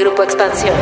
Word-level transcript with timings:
Grupo 0.00 0.22
Expansión. 0.22 0.74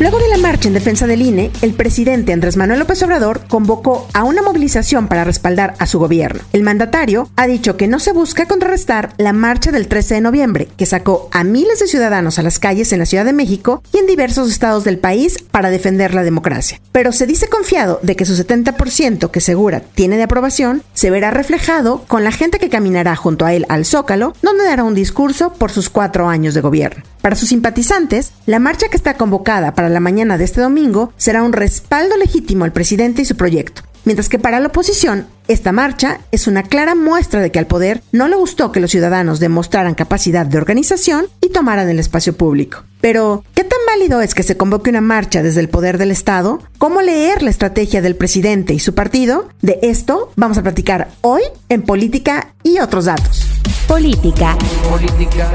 Luego 0.00 0.18
de 0.18 0.28
la 0.28 0.38
marcha 0.38 0.66
en 0.66 0.74
defensa 0.74 1.06
del 1.06 1.22
INE, 1.22 1.52
el 1.60 1.74
presidente 1.74 2.32
Andrés 2.32 2.56
Manuel 2.56 2.80
López 2.80 3.00
Obrador 3.04 3.42
convocó 3.46 4.08
a 4.14 4.24
una 4.24 4.42
movilización 4.42 5.06
para 5.06 5.22
respaldar 5.22 5.74
a 5.78 5.86
su 5.86 6.00
gobierno. 6.00 6.42
El 6.52 6.64
mandatario 6.64 7.28
ha 7.36 7.46
dicho 7.46 7.76
que 7.76 7.86
no 7.86 8.00
se 8.00 8.12
busca 8.12 8.46
contrarrestar 8.46 9.14
la 9.16 9.32
marcha 9.32 9.70
del 9.70 9.86
13 9.86 10.16
de 10.16 10.20
noviembre, 10.22 10.68
que 10.76 10.86
sacó 10.86 11.28
a 11.30 11.44
miles 11.44 11.78
de 11.78 11.86
ciudadanos 11.86 12.40
a 12.40 12.42
las 12.42 12.58
calles 12.58 12.92
en 12.92 12.98
la 12.98 13.06
Ciudad 13.06 13.24
de 13.24 13.32
México 13.32 13.80
y 13.92 13.98
en 13.98 14.08
diversos 14.08 14.50
estados 14.50 14.82
del 14.82 14.98
país 14.98 15.36
para 15.52 15.70
defender 15.70 16.14
la 16.14 16.24
democracia. 16.24 16.80
Pero 16.90 17.12
se 17.12 17.28
dice 17.28 17.48
confiado 17.48 18.00
de 18.02 18.16
que 18.16 18.24
su 18.24 18.34
70% 18.34 19.30
que 19.30 19.40
segura 19.40 19.82
tiene 19.94 20.16
de 20.16 20.24
aprobación 20.24 20.82
se 20.94 21.10
verá 21.10 21.30
reflejado 21.30 22.02
con 22.08 22.24
la 22.24 22.32
gente 22.32 22.58
que 22.58 22.70
caminará 22.70 23.14
junto 23.14 23.44
a 23.44 23.54
él 23.54 23.66
al 23.68 23.84
Zócalo, 23.84 24.34
donde 24.42 24.64
dará 24.64 24.82
un 24.82 24.96
discurso 24.96 25.52
por 25.52 25.70
sus 25.70 25.90
cuatro 25.90 26.28
años 26.28 26.54
de 26.54 26.60
gobierno. 26.60 27.04
Para 27.22 27.36
sus 27.36 27.50
simpatizantes, 27.50 28.32
la 28.46 28.58
marcha 28.58 28.88
que 28.88 28.96
está 28.96 29.14
convocada 29.14 29.74
para 29.74 29.88
la 29.88 30.00
mañana 30.00 30.38
de 30.38 30.44
este 30.44 30.60
domingo 30.60 31.12
será 31.16 31.44
un 31.44 31.52
respaldo 31.52 32.16
legítimo 32.16 32.64
al 32.64 32.72
presidente 32.72 33.22
y 33.22 33.24
su 33.24 33.36
proyecto. 33.36 33.82
Mientras 34.04 34.28
que 34.28 34.40
para 34.40 34.58
la 34.58 34.66
oposición, 34.66 35.28
esta 35.46 35.70
marcha 35.70 36.18
es 36.32 36.48
una 36.48 36.64
clara 36.64 36.96
muestra 36.96 37.40
de 37.40 37.52
que 37.52 37.60
al 37.60 37.68
poder 37.68 38.02
no 38.10 38.26
le 38.26 38.34
gustó 38.34 38.72
que 38.72 38.80
los 38.80 38.90
ciudadanos 38.90 39.38
demostraran 39.38 39.94
capacidad 39.94 40.44
de 40.44 40.58
organización 40.58 41.26
y 41.40 41.50
tomaran 41.50 41.88
el 41.88 42.00
espacio 42.00 42.36
público. 42.36 42.82
Pero, 43.00 43.44
¿qué 43.54 43.62
tan 43.62 43.78
válido 43.86 44.20
es 44.20 44.34
que 44.34 44.42
se 44.42 44.56
convoque 44.56 44.90
una 44.90 45.00
marcha 45.00 45.44
desde 45.44 45.60
el 45.60 45.68
poder 45.68 45.98
del 45.98 46.10
Estado? 46.10 46.60
¿Cómo 46.78 47.00
leer 47.02 47.44
la 47.44 47.50
estrategia 47.50 48.02
del 48.02 48.16
presidente 48.16 48.74
y 48.74 48.80
su 48.80 48.96
partido? 48.96 49.48
De 49.60 49.78
esto 49.82 50.32
vamos 50.34 50.58
a 50.58 50.62
platicar 50.62 51.12
hoy 51.20 51.42
en 51.68 51.82
Política 51.82 52.54
y 52.64 52.80
otros 52.80 53.04
datos. 53.04 53.46
Política. 53.86 54.56
Política. 54.90 55.52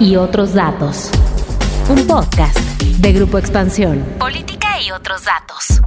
Y 0.00 0.16
otros 0.16 0.54
datos. 0.54 1.10
Un 1.90 2.06
podcast 2.06 2.58
de 2.80 3.12
Grupo 3.12 3.36
Expansión. 3.36 4.02
Política 4.18 4.80
y 4.80 4.90
otros 4.92 5.26
datos. 5.26 5.82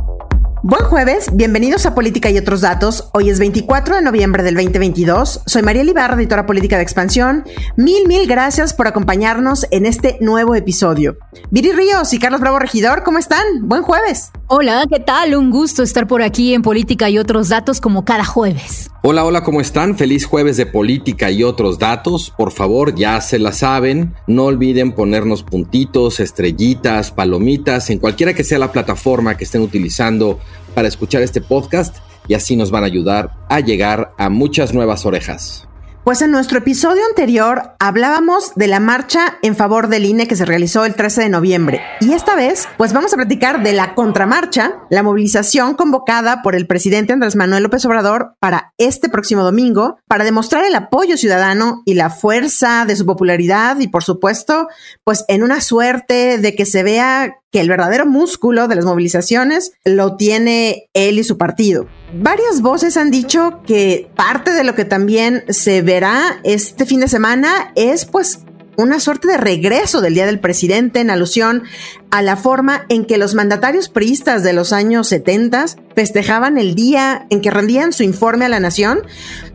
Buen 0.62 0.84
jueves, 0.86 1.30
bienvenidos 1.34 1.88
a 1.88 1.96
Política 1.96 2.30
y 2.30 2.38
otros 2.38 2.62
datos. 2.62 3.10
Hoy 3.14 3.32
es 3.32 3.40
24 3.40 3.96
de 3.96 4.04
noviembre 4.04 4.44
del 4.44 4.54
2022. 4.54 5.42
Soy 5.48 5.64
María 5.64 5.84
Libarra, 5.84 6.14
editora 6.14 6.46
política 6.46 6.78
de 6.78 6.84
Expansión. 6.84 7.44
Mil, 7.76 8.08
mil 8.08 8.28
gracias 8.28 8.76
por 8.76 8.86
acompañarnos 8.86 9.66
en 9.72 9.88
este 9.88 10.20
nuevo 10.22 10.54
episodio. 10.54 11.18
Viri 11.50 11.72
Ríos 11.72 12.14
y 12.14 12.20
Carlos 12.20 12.40
Bravo 12.40 12.60
Regidor, 12.60 13.02
¿cómo 13.02 13.18
están? 13.18 13.44
Buen 13.64 13.82
jueves. 13.82 14.32
Hola, 14.46 14.86
¿qué 14.88 15.00
tal? 15.00 15.36
Un 15.36 15.50
gusto 15.50 15.82
estar 15.82 16.06
por 16.06 16.22
aquí 16.22 16.54
en 16.54 16.62
Política 16.62 17.10
y 17.10 17.18
otros 17.18 17.50
datos 17.50 17.82
como 17.82 18.06
cada 18.06 18.26
jueves. 18.26 18.92
Hola, 19.06 19.26
hola, 19.26 19.44
¿cómo 19.44 19.60
están? 19.60 19.98
Feliz 19.98 20.26
jueves 20.26 20.56
de 20.56 20.66
Política 20.66 21.30
y 21.30 21.44
otros 21.44 21.78
datos. 21.78 22.30
Por 22.38 22.54
favor, 22.54 22.96
ya 22.96 23.20
se 23.20 23.38
la 23.38 23.52
saben. 23.52 24.16
No 24.28 24.46
olviden 24.46 24.94
ponernos 24.94 25.44
puntitos, 25.44 26.22
estrellitas, 26.22 27.12
palomitas, 27.12 27.90
en 27.90 28.00
cualquiera 28.00 28.34
que 28.34 28.46
sea 28.46 28.60
la 28.60 28.72
plataforma 28.72 29.36
que 29.36 29.44
estén 29.44 29.62
utilizando 29.62 30.40
para 30.74 30.88
escuchar 30.88 31.22
este 31.22 31.42
podcast 31.42 31.98
y 32.30 32.36
así 32.36 32.56
nos 32.56 32.72
van 32.72 32.84
a 32.84 32.88
ayudar 32.88 33.32
a 33.50 33.60
llegar 33.60 34.14
a 34.18 34.30
muchas 34.30 34.74
nuevas 34.74 35.06
orejas. 35.06 35.68
Pues 36.04 36.22
en 36.22 36.32
nuestro 36.32 36.58
episodio 36.58 37.02
anterior 37.06 37.76
hablábamos 37.80 38.56
de 38.56 38.68
la 38.68 38.82
marcha 38.82 39.38
en 39.42 39.56
favor 39.56 39.88
del 39.88 40.04
INE 40.04 40.28
que 40.28 40.36
se 40.36 40.44
realizó 40.44 40.84
el 40.84 40.96
13 40.96 41.22
de 41.22 41.30
noviembre. 41.30 41.82
Y 42.02 42.12
esta 42.12 42.36
vez, 42.36 42.68
pues 42.76 42.92
vamos 42.92 43.14
a 43.14 43.16
platicar 43.16 43.64
de 43.64 43.72
la 43.72 43.96
contramarcha, 43.96 44.82
la 44.90 45.02
movilización 45.02 45.76
convocada 45.76 46.42
por 46.42 46.56
el 46.56 46.68
presidente 46.68 47.14
Andrés 47.14 47.38
Manuel 47.38 47.64
López 47.64 47.86
Obrador 47.86 48.36
para 48.42 48.74
este 48.78 49.08
próximo 49.08 49.44
domingo, 49.44 49.98
para 50.06 50.26
demostrar 50.26 50.66
el 50.66 50.76
apoyo 50.76 51.16
ciudadano 51.16 51.84
y 51.86 51.94
la 51.94 52.10
fuerza 52.10 52.84
de 52.86 52.98
su 52.98 53.06
popularidad 53.06 53.80
y 53.80 53.88
por 53.88 54.04
supuesto, 54.04 54.68
pues 55.06 55.24
en 55.30 55.42
una 55.42 55.62
suerte 55.62 56.38
de 56.38 56.54
que 56.54 56.66
se 56.66 56.84
vea 56.84 57.38
que 57.54 57.62
el 57.62 57.70
verdadero 57.70 58.08
músculo 58.08 58.68
de 58.68 58.76
las 58.76 58.84
movilizaciones 58.84 59.74
lo 59.86 60.18
tiene 60.18 60.90
él 60.94 61.20
y 61.20 61.24
su 61.24 61.38
partido. 61.38 61.86
Varias 62.16 62.62
voces 62.62 62.98
han 62.98 63.12
dicho 63.12 63.62
que 63.66 64.10
parte 64.16 64.54
de 64.54 64.64
lo 64.64 64.74
que 64.74 64.86
también 64.86 65.44
se 65.50 65.84
verá 65.84 66.40
este 66.44 66.88
fin 66.88 67.00
de 67.00 67.08
semana 67.08 67.72
es 67.76 68.06
pues 68.06 68.40
una 68.76 69.00
suerte 69.00 69.28
de 69.28 69.38
regreso 69.38 70.02
del 70.02 70.16
Día 70.16 70.26
del 70.26 70.40
Presidente 70.40 71.00
en 71.00 71.12
alusión 71.12 71.62
a 72.10 72.24
la 72.24 72.38
forma 72.38 72.86
en 72.90 73.06
que 73.06 73.20
los 73.20 73.36
mandatarios 73.36 73.88
priistas 73.88 74.42
de 74.42 74.54
los 74.54 74.74
años 74.74 75.08
70 75.10 75.66
festejaban 75.96 76.58
el 76.58 76.74
día 76.74 77.28
en 77.30 77.42
que 77.42 77.52
rendían 77.52 77.94
su 77.94 78.02
informe 78.02 78.46
a 78.46 78.50
la 78.50 78.60
nación, 78.60 79.02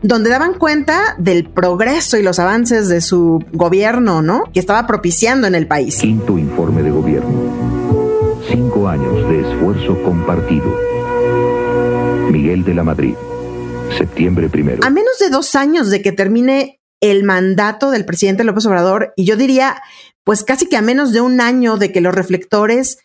donde 0.03 0.29
daban 0.29 0.53
cuenta 0.53 1.15
del 1.17 1.49
progreso 1.49 2.17
y 2.17 2.23
los 2.23 2.39
avances 2.39 2.87
de 2.87 3.01
su 3.01 3.43
gobierno, 3.51 4.21
¿no? 4.21 4.45
Que 4.53 4.61
estaba 4.61 4.87
propiciando 4.87 5.47
en 5.47 5.55
el 5.55 5.67
país. 5.67 5.97
Quinto 5.97 6.37
informe 6.37 6.81
de 6.81 6.91
gobierno 6.91 7.68
Cinco 8.59 8.89
años 8.89 9.15
de 9.29 9.39
esfuerzo 9.39 10.03
compartido. 10.03 10.65
Miguel 12.29 12.65
de 12.65 12.73
la 12.73 12.83
Madrid, 12.83 13.15
septiembre 13.97 14.49
primero. 14.49 14.83
A 14.83 14.89
menos 14.89 15.17
de 15.17 15.29
dos 15.29 15.55
años 15.55 15.89
de 15.89 16.01
que 16.01 16.11
termine 16.11 16.81
el 16.99 17.23
mandato 17.23 17.89
del 17.89 18.03
presidente 18.03 18.43
López 18.43 18.65
Obrador, 18.65 19.13
y 19.15 19.23
yo 19.23 19.37
diría, 19.37 19.81
pues 20.25 20.43
casi 20.43 20.67
que 20.67 20.75
a 20.75 20.81
menos 20.81 21.13
de 21.13 21.21
un 21.21 21.39
año 21.39 21.77
de 21.77 21.93
que 21.93 22.01
los 22.01 22.13
reflectores 22.13 22.97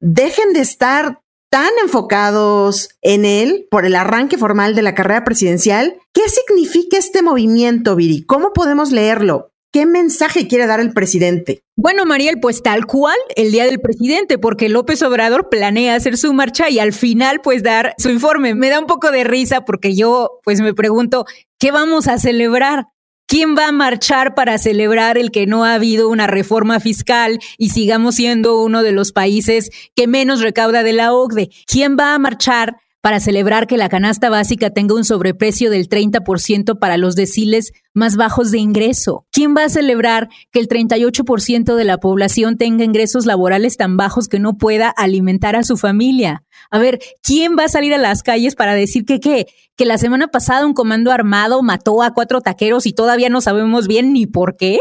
dejen 0.00 0.54
de 0.54 0.60
estar 0.60 1.20
tan 1.50 1.70
enfocados 1.82 2.88
en 3.02 3.26
él 3.26 3.66
por 3.70 3.84
el 3.84 3.96
arranque 3.96 4.38
formal 4.38 4.74
de 4.74 4.80
la 4.80 4.94
carrera 4.94 5.24
presidencial. 5.24 5.98
¿Qué 6.14 6.22
significa 6.30 6.96
este 6.96 7.20
movimiento, 7.20 7.96
Viri? 7.96 8.24
¿Cómo 8.24 8.54
podemos 8.54 8.90
leerlo? 8.90 9.51
¿Qué 9.72 9.86
mensaje 9.86 10.48
quiere 10.48 10.66
dar 10.66 10.80
el 10.80 10.92
presidente? 10.92 11.62
Bueno, 11.76 12.04
Mariel, 12.04 12.38
pues 12.40 12.62
tal 12.62 12.84
cual 12.84 13.16
el 13.36 13.52
día 13.52 13.64
del 13.64 13.80
presidente, 13.80 14.36
porque 14.36 14.68
López 14.68 15.02
Obrador 15.02 15.48
planea 15.48 15.94
hacer 15.94 16.18
su 16.18 16.34
marcha 16.34 16.68
y 16.68 16.78
al 16.78 16.92
final 16.92 17.40
pues 17.42 17.62
dar 17.62 17.94
su 17.96 18.10
informe. 18.10 18.54
Me 18.54 18.68
da 18.68 18.78
un 18.78 18.86
poco 18.86 19.10
de 19.10 19.24
risa 19.24 19.64
porque 19.64 19.94
yo 19.94 20.40
pues 20.44 20.60
me 20.60 20.74
pregunto, 20.74 21.24
¿qué 21.58 21.70
vamos 21.70 22.06
a 22.06 22.18
celebrar? 22.18 22.88
¿Quién 23.26 23.56
va 23.56 23.68
a 23.68 23.72
marchar 23.72 24.34
para 24.34 24.58
celebrar 24.58 25.16
el 25.16 25.30
que 25.30 25.46
no 25.46 25.64
ha 25.64 25.72
habido 25.72 26.10
una 26.10 26.26
reforma 26.26 26.78
fiscal 26.78 27.38
y 27.56 27.70
sigamos 27.70 28.16
siendo 28.16 28.62
uno 28.62 28.82
de 28.82 28.92
los 28.92 29.12
países 29.12 29.70
que 29.96 30.06
menos 30.06 30.42
recauda 30.42 30.82
de 30.82 30.92
la 30.92 31.14
OCDE? 31.14 31.48
¿Quién 31.66 31.96
va 31.98 32.12
a 32.12 32.18
marchar 32.18 32.76
para 33.02 33.18
celebrar 33.18 33.66
que 33.66 33.76
la 33.76 33.88
canasta 33.88 34.30
básica 34.30 34.70
tenga 34.70 34.94
un 34.94 35.04
sobreprecio 35.04 35.70
del 35.70 35.88
30% 35.88 36.78
para 36.78 36.96
los 36.96 37.16
deciles 37.16 37.72
más 37.92 38.16
bajos 38.16 38.52
de 38.52 38.58
ingreso? 38.58 39.26
¿Quién 39.32 39.54
va 39.56 39.64
a 39.64 39.68
celebrar 39.68 40.28
que 40.52 40.60
el 40.60 40.68
38% 40.68 41.74
de 41.74 41.84
la 41.84 41.98
población 41.98 42.56
tenga 42.56 42.84
ingresos 42.84 43.26
laborales 43.26 43.76
tan 43.76 43.96
bajos 43.96 44.28
que 44.28 44.38
no 44.38 44.56
pueda 44.56 44.88
alimentar 44.88 45.56
a 45.56 45.64
su 45.64 45.76
familia? 45.76 46.44
A 46.70 46.78
ver, 46.78 47.00
¿quién 47.22 47.56
va 47.58 47.64
a 47.64 47.68
salir 47.68 47.92
a 47.92 47.98
las 47.98 48.22
calles 48.22 48.54
para 48.54 48.74
decir 48.74 49.04
que 49.04 49.18
qué? 49.18 49.46
Que 49.76 49.84
la 49.84 49.98
semana 49.98 50.28
pasada 50.28 50.64
un 50.64 50.72
comando 50.72 51.10
armado 51.10 51.60
mató 51.64 52.02
a 52.02 52.14
cuatro 52.14 52.40
taqueros 52.40 52.86
y 52.86 52.92
todavía 52.92 53.28
no 53.28 53.40
sabemos 53.40 53.88
bien 53.88 54.12
ni 54.12 54.26
por 54.26 54.56
qué 54.56 54.78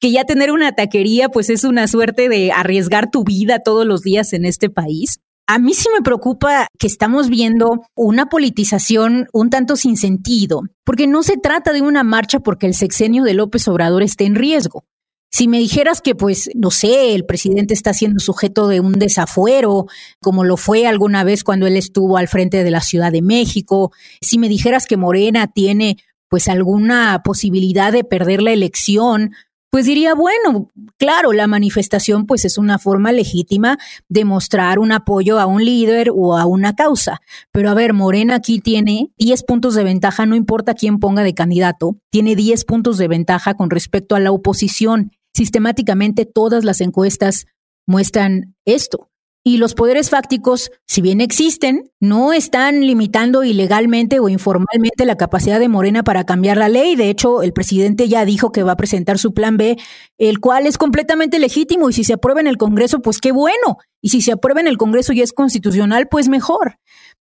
que 0.00 0.12
ya 0.12 0.24
tener 0.24 0.52
una 0.52 0.72
taquería 0.72 1.28
pues 1.28 1.50
es 1.50 1.64
una 1.64 1.88
suerte 1.88 2.28
de 2.28 2.52
arriesgar 2.52 3.10
tu 3.10 3.24
vida 3.24 3.58
todos 3.58 3.84
los 3.84 4.02
días 4.02 4.32
en 4.32 4.44
este 4.44 4.70
país. 4.70 5.20
A 5.50 5.58
mí 5.58 5.72
sí 5.72 5.88
me 5.94 6.02
preocupa 6.02 6.66
que 6.78 6.86
estamos 6.86 7.30
viendo 7.30 7.80
una 7.94 8.26
politización 8.26 9.28
un 9.32 9.48
tanto 9.48 9.76
sin 9.76 9.96
sentido, 9.96 10.60
porque 10.84 11.06
no 11.06 11.22
se 11.22 11.38
trata 11.38 11.72
de 11.72 11.80
una 11.80 12.02
marcha 12.02 12.40
porque 12.40 12.66
el 12.66 12.74
sexenio 12.74 13.24
de 13.24 13.32
López 13.32 13.66
Obrador 13.66 14.02
esté 14.02 14.26
en 14.26 14.34
riesgo. 14.34 14.84
Si 15.30 15.48
me 15.48 15.58
dijeras 15.58 16.02
que, 16.02 16.14
pues, 16.14 16.50
no 16.54 16.70
sé, 16.70 17.14
el 17.14 17.24
presidente 17.24 17.72
está 17.72 17.94
siendo 17.94 18.20
sujeto 18.20 18.68
de 18.68 18.80
un 18.80 18.92
desafuero, 18.92 19.86
como 20.20 20.44
lo 20.44 20.58
fue 20.58 20.86
alguna 20.86 21.24
vez 21.24 21.44
cuando 21.44 21.66
él 21.66 21.78
estuvo 21.78 22.18
al 22.18 22.28
frente 22.28 22.62
de 22.62 22.70
la 22.70 22.82
Ciudad 22.82 23.10
de 23.10 23.22
México, 23.22 23.90
si 24.20 24.36
me 24.36 24.50
dijeras 24.50 24.84
que 24.84 24.98
Morena 24.98 25.46
tiene, 25.46 25.96
pues, 26.28 26.48
alguna 26.48 27.22
posibilidad 27.24 27.90
de 27.90 28.04
perder 28.04 28.42
la 28.42 28.52
elección 28.52 29.30
pues 29.70 29.86
diría, 29.86 30.14
bueno, 30.14 30.68
claro, 30.96 31.32
la 31.32 31.46
manifestación 31.46 32.26
pues 32.26 32.44
es 32.44 32.56
una 32.56 32.78
forma 32.78 33.12
legítima 33.12 33.78
de 34.08 34.24
mostrar 34.24 34.78
un 34.78 34.92
apoyo 34.92 35.38
a 35.38 35.46
un 35.46 35.64
líder 35.64 36.10
o 36.14 36.36
a 36.36 36.46
una 36.46 36.74
causa. 36.74 37.20
Pero 37.52 37.70
a 37.70 37.74
ver, 37.74 37.92
Morena 37.92 38.36
aquí 38.36 38.60
tiene 38.60 39.10
10 39.18 39.44
puntos 39.44 39.74
de 39.74 39.84
ventaja, 39.84 40.26
no 40.26 40.36
importa 40.36 40.74
quién 40.74 40.98
ponga 40.98 41.22
de 41.22 41.34
candidato, 41.34 41.98
tiene 42.10 42.34
10 42.34 42.64
puntos 42.64 42.98
de 42.98 43.08
ventaja 43.08 43.54
con 43.54 43.70
respecto 43.70 44.14
a 44.14 44.20
la 44.20 44.32
oposición. 44.32 45.12
Sistemáticamente 45.34 46.24
todas 46.24 46.64
las 46.64 46.80
encuestas 46.80 47.46
muestran 47.86 48.54
esto. 48.64 49.08
Y 49.48 49.56
los 49.56 49.72
poderes 49.72 50.10
fácticos, 50.10 50.70
si 50.86 51.00
bien 51.00 51.22
existen, 51.22 51.90
no 52.00 52.34
están 52.34 52.82
limitando 52.82 53.44
ilegalmente 53.44 54.20
o 54.20 54.28
informalmente 54.28 55.06
la 55.06 55.16
capacidad 55.16 55.58
de 55.58 55.70
Morena 55.70 56.04
para 56.04 56.24
cambiar 56.24 56.58
la 56.58 56.68
ley. 56.68 56.96
De 56.96 57.08
hecho, 57.08 57.40
el 57.40 57.54
presidente 57.54 58.08
ya 58.08 58.26
dijo 58.26 58.52
que 58.52 58.62
va 58.62 58.72
a 58.72 58.76
presentar 58.76 59.16
su 59.16 59.32
plan 59.32 59.56
B, 59.56 59.78
el 60.18 60.38
cual 60.40 60.66
es 60.66 60.76
completamente 60.76 61.38
legítimo 61.38 61.88
y 61.88 61.94
si 61.94 62.04
se 62.04 62.12
aprueba 62.12 62.42
en 62.42 62.46
el 62.46 62.58
Congreso, 62.58 63.00
pues 63.00 63.20
qué 63.22 63.32
bueno. 63.32 63.78
Y 64.02 64.10
si 64.10 64.20
se 64.20 64.32
aprueba 64.32 64.60
en 64.60 64.68
el 64.68 64.76
Congreso 64.76 65.14
y 65.14 65.22
es 65.22 65.32
constitucional, 65.32 66.08
pues 66.10 66.28
mejor. 66.28 66.78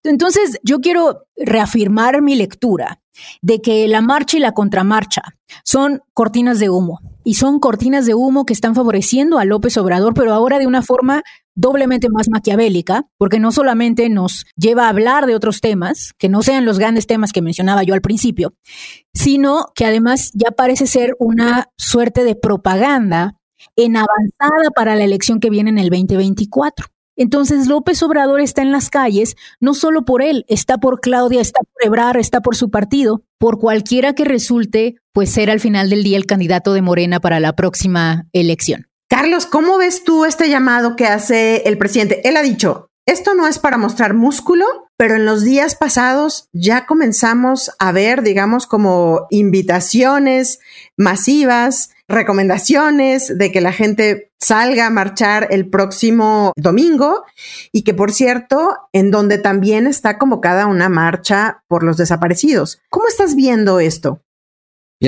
Entonces, 0.05 0.61
yo 0.63 0.79
quiero 0.79 1.25
reafirmar 1.37 2.23
mi 2.23 2.37
lectura 2.37 3.01
de 3.41 3.61
que 3.61 3.89
la 3.89 4.01
marcha 4.01 4.37
y 4.37 4.41
la 4.41 4.53
contramarcha 4.53 5.23
son 5.65 6.03
cortinas 6.15 6.61
de 6.61 6.71
humo 6.71 7.01
y 7.25 7.35
son 7.35 7.61
cortinas 7.61 8.07
de 8.07 8.15
humo 8.15 8.45
que 8.45 8.53
están 8.53 8.75
favoreciendo 8.75 9.39
a 9.39 9.45
López 9.45 9.77
Obrador, 9.77 10.15
pero 10.15 10.33
ahora 10.33 10.59
de 10.59 10.67
una 10.67 10.83
forma 10.83 11.23
doblemente 11.55 12.09
más 12.09 12.29
maquiavélica, 12.29 13.07
porque 13.19 13.39
no 13.39 13.53
solamente 13.53 14.09
nos 14.09 14.45
lleva 14.57 14.87
a 14.87 14.89
hablar 14.91 15.27
de 15.27 15.35
otros 15.35 15.61
temas, 15.61 16.13
que 16.19 16.29
no 16.29 16.43
sean 16.43 16.65
los 16.65 16.79
grandes 16.79 17.07
temas 17.07 17.33
que 17.33 17.43
mencionaba 17.43 17.83
yo 17.83 17.95
al 17.95 18.01
principio, 18.01 18.55
sino 19.15 19.67
que 19.75 19.85
además 19.85 20.31
ya 20.35 20.51
parece 20.51 20.87
ser 20.87 21.15
una 21.19 21.69
suerte 21.77 22.25
de 22.25 22.35
propaganda 22.35 23.37
en 23.77 23.97
avanzada 23.97 24.71
para 24.75 24.97
la 24.97 25.05
elección 25.05 25.41
que 25.41 25.51
viene 25.51 25.71
en 25.71 25.79
el 25.79 25.91
2024. 25.91 26.87
Entonces 27.17 27.67
López 27.67 28.03
Obrador 28.03 28.41
está 28.41 28.63
en 28.63 28.73
las 28.73 28.89
calles, 28.89 29.37
no 29.61 29.75
solo 29.75 30.05
por 30.05 30.23
él, 30.23 30.45
está 30.49 30.79
por 30.79 31.01
Claudia, 31.01 31.41
está 31.41 31.61
por 31.61 31.87
Ebrar, 31.87 32.17
está 32.17 32.41
por 32.41 32.57
su 32.57 32.71
partido, 32.71 33.23
por 33.39 33.59
cualquiera 33.59 34.15
que 34.15 34.25
resulte, 34.25 34.97
pues 35.13 35.31
ser 35.31 35.51
al 35.51 35.61
final 35.61 35.91
del 35.91 36.05
día 36.05 36.17
el 36.17 36.27
candidato 36.27 36.73
de 36.73 36.83
Morena 36.83 37.21
para 37.21 37.39
la 37.39 37.55
próxima 37.55 38.27
elección. 38.33 38.87
Carlos, 39.23 39.47
¿cómo 39.47 39.79
ves 39.79 40.03
tú 40.03 40.25
este 40.25 40.49
llamado 40.49 40.97
que 40.97 41.07
hace 41.07 41.63
el 41.67 41.79
presidente? 41.79 42.29
Él 42.29 42.37
ha 42.37 42.43
dicho, 42.43 42.89
esto 43.07 43.37
no 43.37 43.47
es 43.47 43.61
para 43.61 43.79
mostrar 43.79 44.15
músculo, 44.15 44.67
pero 44.97 45.15
en 45.15 45.27
los 45.27 45.45
días 45.45 45.77
pasados 45.77 46.49
ya 46.53 46.87
comenzamos 46.87 47.71
a 47.79 47.93
ver, 47.93 48.25
digamos, 48.25 48.67
como 48.67 49.29
invitaciones 49.31 50.59
masivas, 50.97 51.91
recomendaciones 52.09 53.39
de 53.39 53.53
que 53.53 53.61
la 53.61 53.73
gente 53.73 54.33
salga 54.41 54.87
a 54.89 54.91
marchar 54.91 55.47
el 55.53 55.71
próximo 55.71 56.53
domingo 56.57 57.23
y 57.71 57.85
que, 57.85 57.95
por 57.95 58.11
cierto, 58.11 58.77
en 58.93 59.13
donde 59.13 59.39
también 59.39 59.87
está 59.87 60.19
convocada 60.19 60.67
una 60.67 60.89
marcha 60.89 61.63
por 61.69 61.85
los 61.85 61.97
desaparecidos. 61.97 62.81
¿Cómo 62.91 63.07
estás 63.07 63.37
viendo 63.37 63.79
esto? 63.79 64.21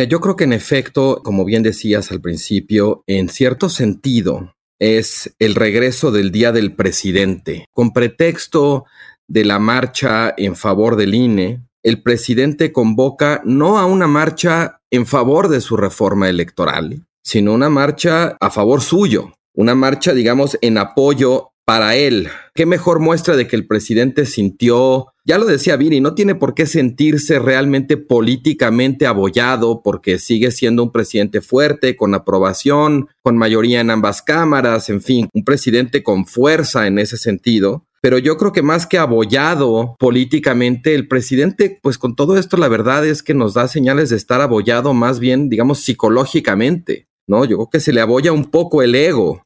Yo 0.02 0.20
creo 0.20 0.34
que 0.34 0.42
en 0.42 0.52
efecto, 0.52 1.22
como 1.22 1.44
bien 1.44 1.62
decías 1.62 2.10
al 2.10 2.20
principio, 2.20 3.04
en 3.06 3.28
cierto 3.28 3.68
sentido 3.68 4.52
es 4.80 5.32
el 5.38 5.54
regreso 5.54 6.10
del 6.10 6.32
Día 6.32 6.50
del 6.50 6.74
Presidente. 6.74 7.66
Con 7.72 7.92
pretexto 7.92 8.86
de 9.28 9.44
la 9.44 9.60
marcha 9.60 10.34
en 10.36 10.56
favor 10.56 10.96
del 10.96 11.14
INE, 11.14 11.62
el 11.84 12.02
presidente 12.02 12.72
convoca 12.72 13.40
no 13.44 13.78
a 13.78 13.86
una 13.86 14.08
marcha 14.08 14.80
en 14.90 15.06
favor 15.06 15.48
de 15.48 15.60
su 15.60 15.76
reforma 15.76 16.28
electoral, 16.28 17.06
sino 17.22 17.54
una 17.54 17.70
marcha 17.70 18.36
a 18.40 18.50
favor 18.50 18.80
suyo, 18.80 19.32
una 19.54 19.76
marcha, 19.76 20.12
digamos, 20.12 20.58
en 20.60 20.76
apoyo 20.76 21.52
para 21.64 21.94
él. 21.94 22.28
¿Qué 22.54 22.66
mejor 22.66 22.98
muestra 22.98 23.36
de 23.36 23.46
que 23.46 23.56
el 23.56 23.66
presidente 23.66 24.26
sintió, 24.26 25.13
ya 25.24 25.38
lo 25.38 25.46
decía 25.46 25.76
Viri, 25.76 26.00
no 26.00 26.14
tiene 26.14 26.34
por 26.34 26.54
qué 26.54 26.66
sentirse 26.66 27.38
realmente 27.38 27.96
políticamente 27.96 29.06
abollado 29.06 29.82
porque 29.82 30.18
sigue 30.18 30.50
siendo 30.50 30.82
un 30.82 30.92
presidente 30.92 31.40
fuerte, 31.40 31.96
con 31.96 32.14
aprobación, 32.14 33.08
con 33.22 33.36
mayoría 33.36 33.80
en 33.80 33.90
ambas 33.90 34.22
cámaras, 34.22 34.90
en 34.90 35.00
fin, 35.00 35.28
un 35.32 35.44
presidente 35.44 36.02
con 36.02 36.26
fuerza 36.26 36.86
en 36.86 36.98
ese 36.98 37.16
sentido. 37.16 37.86
Pero 38.02 38.18
yo 38.18 38.36
creo 38.36 38.52
que 38.52 38.60
más 38.60 38.86
que 38.86 38.98
abollado 38.98 39.96
políticamente, 39.98 40.94
el 40.94 41.08
presidente, 41.08 41.78
pues 41.82 41.96
con 41.96 42.14
todo 42.14 42.36
esto, 42.36 42.58
la 42.58 42.68
verdad 42.68 43.06
es 43.06 43.22
que 43.22 43.32
nos 43.32 43.54
da 43.54 43.66
señales 43.66 44.10
de 44.10 44.16
estar 44.16 44.42
abollado 44.42 44.92
más 44.92 45.20
bien, 45.20 45.48
digamos, 45.48 45.80
psicológicamente. 45.80 47.08
¿no? 47.26 47.44
Yo 47.44 47.56
creo 47.56 47.70
que 47.70 47.80
se 47.80 47.92
le 47.92 48.00
abolla 48.00 48.32
un 48.32 48.50
poco 48.50 48.82
el 48.82 48.94
ego. 48.94 49.42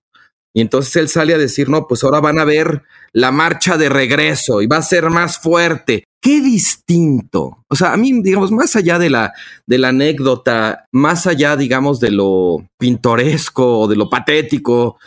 Y 0.59 0.61
entonces 0.61 0.97
él 0.97 1.09
sale 1.09 1.35
a 1.35 1.39
decir, 1.39 1.69
no, 1.69 1.87
pues 1.87 2.03
ahora 2.03 2.19
van 2.19 2.41
a 2.41 2.45
ver 2.45 2.83
la 3.13 3.31
marcha 3.31 3.77
de 3.77 3.89
regreso 3.89 4.61
y 4.61 4.67
va 4.67 4.79
a 4.79 4.83
ser 4.83 5.09
más 5.09 5.39
fuerte. 5.39 6.03
Qué 6.21 6.41
distinto. 6.41 7.65
O 7.69 7.77
sea, 7.77 7.93
a 7.93 7.97
mí, 7.97 8.23
digamos, 8.23 8.51
más 8.51 8.75
allá 8.75 8.99
de 8.99 9.09
la, 9.09 9.33
de 9.69 9.79
la 9.79 9.91
anécdota, 9.91 10.85
más 10.91 11.29
allá, 11.29 11.55
digamos, 11.55 12.01
de 12.01 12.11
lo 12.11 12.57
pintoresco 12.77 13.83
o 13.83 13.87
de 13.87 13.95
lo 13.95 14.11
patético, 14.11 14.99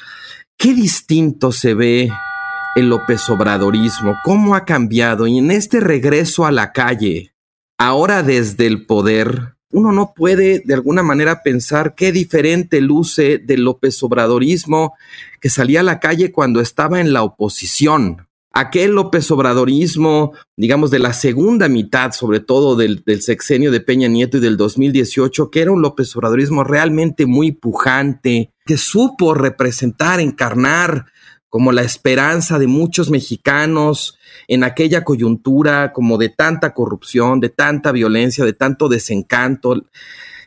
qué 0.58 0.74
distinto 0.74 1.52
se 1.52 1.74
ve 1.74 2.10
el 2.78 2.88
López 2.88 3.30
Obradorismo, 3.30 4.16
cómo 4.24 4.56
ha 4.56 4.64
cambiado. 4.64 5.28
Y 5.28 5.40
en 5.40 5.52
este 5.52 5.82
regreso 5.82 6.46
a 6.46 6.54
la 6.54 6.72
calle, 6.72 7.34
ahora 7.78 8.24
desde 8.24 8.68
el 8.68 8.86
poder, 8.86 9.56
uno 9.72 9.92
no 9.92 10.14
puede 10.16 10.62
de 10.66 10.74
alguna 10.74 11.04
manera 11.04 11.44
pensar 11.44 11.96
qué 11.96 12.12
diferente 12.12 12.82
luce 12.82 13.38
del 13.38 13.64
López 13.64 14.02
Obradorismo 14.04 14.94
que 15.40 15.50
salía 15.50 15.80
a 15.80 15.84
la 15.84 16.00
calle 16.00 16.32
cuando 16.32 16.62
estaba 16.62 17.00
en 17.00 17.14
la 17.14 17.24
oposición. 17.24 18.28
Aquel 18.54 18.92
López 18.92 19.32
Obradorismo, 19.32 20.34
digamos, 20.58 20.92
de 20.92 21.00
la 21.00 21.14
segunda 21.14 21.70
mitad, 21.70 22.12
sobre 22.12 22.42
todo 22.42 22.76
del, 22.76 23.02
del, 23.06 23.22
sexenio 23.22 23.72
de 23.72 23.80
Peña 23.80 24.10
Nieto 24.10 24.38
y 24.38 24.42
del 24.42 24.58
2018, 24.58 25.50
que 25.50 25.62
era 25.62 25.72
un 25.72 25.82
López 25.82 26.14
Obradorismo 26.18 26.66
realmente 26.66 27.26
muy 27.26 27.54
pujante, 27.54 28.52
que 28.66 28.78
supo 28.78 29.34
representar, 29.34 30.20
encarnar 30.20 31.06
como 31.52 31.74
la 31.74 31.82
esperanza 31.82 32.58
de 32.60 32.68
muchos 32.68 33.10
mexicanos 33.10 34.18
en 34.48 34.64
aquella 34.64 35.04
coyuntura 35.04 35.92
como 35.92 36.18
de 36.18 36.30
tanta 36.30 36.74
corrupción, 36.74 37.42
de 37.42 37.50
tanta 37.50 37.92
violencia, 37.92 38.46
de 38.46 38.54
tanto 38.54 38.88
desencanto, 38.88 39.84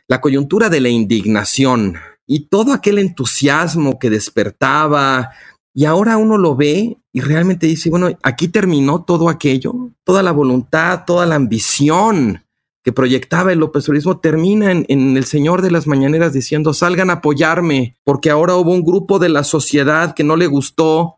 la 0.07 0.19
coyuntura 0.19 0.67
de 0.67 0.81
la 0.81 0.89
indignación 0.89 1.93
y 2.25 2.47
todo 2.47 2.73
aquel 2.73 2.97
entusiasmo 2.97 3.99
que 3.99 4.09
despertaba. 4.09 5.29
Y 5.75 5.85
ahora 5.85 6.17
uno 6.17 6.39
lo 6.39 6.55
ve 6.55 6.97
y 7.13 7.21
realmente 7.21 7.67
dice, 7.67 7.91
bueno, 7.91 8.09
aquí 8.23 8.47
terminó 8.47 9.03
todo 9.03 9.29
aquello, 9.29 9.91
toda 10.03 10.23
la 10.23 10.31
voluntad, 10.31 11.03
toda 11.05 11.27
la 11.27 11.35
ambición 11.35 12.44
que 12.85 12.93
proyectaba 12.93 13.51
el 13.51 13.59
López 13.59 13.89
termina 14.21 14.71
en, 14.71 14.85
en, 14.89 15.17
el 15.17 15.25
Señor 15.25 15.63
de 15.63 15.71
las 15.71 15.87
Mañaneras 15.87 16.33
diciendo, 16.33 16.71
salgan 16.71 17.09
a 17.09 17.13
apoyarme, 17.13 17.95
porque 18.03 18.29
ahora 18.29 18.55
hubo 18.57 18.71
un 18.71 18.83
grupo 18.83 19.17
de 19.17 19.27
la 19.27 19.43
sociedad 19.43 20.13
que 20.13 20.23
no 20.23 20.35
le 20.35 20.45
gustó 20.45 21.17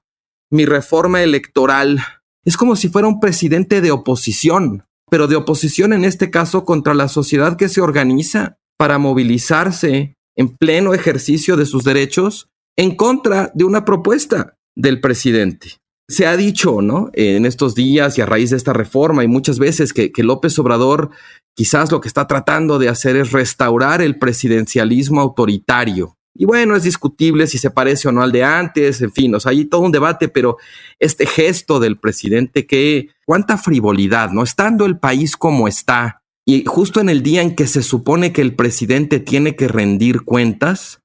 mi 0.50 0.66
reforma 0.66 1.22
electoral. 1.22 2.00
Es 2.46 2.56
como 2.56 2.78
si 2.78 2.88
fuera 2.88 3.10
un 3.10 3.20
presidente 3.20 3.82
de 3.82 3.92
oposición, 3.92 4.86
pero 5.12 5.28
de 5.28 5.36
oposición 5.36 5.92
en 5.92 6.06
este 6.06 6.32
caso 6.32 6.64
contra 6.64 6.94
la 6.94 7.10
sociedad 7.10 7.58
que 7.58 7.68
se 7.68 7.82
organiza 7.82 8.56
para 8.78 8.98
movilizarse 8.98 10.16
en 10.38 10.56
pleno 10.56 10.94
ejercicio 10.94 11.58
de 11.58 11.66
sus 11.66 11.84
derechos 11.84 12.48
en 12.78 12.96
contra 12.96 13.52
de 13.54 13.66
una 13.66 13.84
propuesta 13.84 14.56
del 14.74 15.02
presidente. 15.02 15.80
Se 16.10 16.26
ha 16.26 16.38
dicho, 16.38 16.82
¿no? 16.82 17.10
En 17.14 17.46
estos 17.46 17.76
días 17.76 18.18
y 18.18 18.22
a 18.22 18.26
raíz 18.26 18.52
de 18.52 18.58
esta 18.58 18.74
reforma 18.74 19.24
y 19.24 19.28
muchas 19.28 19.60
veces 19.60 19.92
que, 19.92 20.12
López 20.18 20.58
Obrador 20.60 21.10
quizás 21.54 21.92
lo 21.92 22.00
que 22.00 22.08
está 22.08 22.28
tratando 22.28 22.80
de 22.80 22.88
hacer 22.88 23.16
es 23.16 23.32
restaurar 23.32 24.02
el 24.02 24.18
presidencialismo 24.18 25.20
autoritario. 25.20 26.18
Y 26.34 26.46
bueno, 26.46 26.76
es 26.76 26.84
discutible 26.84 27.48
si 27.48 27.58
se 27.58 27.72
parece 27.72 28.08
o 28.08 28.12
no 28.12 28.22
al 28.22 28.32
de 28.32 28.44
antes, 28.44 29.02
en 29.02 29.12
fin, 29.12 29.34
o 29.34 29.40
sea, 29.40 29.52
hay 29.52 29.66
todo 29.66 29.82
un 29.82 29.92
debate, 29.92 30.28
pero 30.30 30.58
este 31.00 31.26
gesto 31.26 31.80
del 31.80 31.98
presidente, 31.98 32.68
que 32.68 33.10
cuánta 33.26 33.58
frivolidad, 33.58 34.30
¿no? 34.30 34.44
Estando 34.44 34.86
el 34.86 35.00
país 35.00 35.36
como 35.36 35.68
está, 35.68 36.22
y 36.46 36.64
justo 36.66 37.02
en 37.02 37.10
el 37.10 37.24
día 37.24 37.42
en 37.42 37.56
que 37.56 37.68
se 37.68 37.82
supone 37.82 38.32
que 38.32 38.42
el 38.42 38.56
presidente 38.56 39.20
tiene 39.20 39.56
que 39.56 39.68
rendir 39.68 40.22
cuentas, 40.22 41.02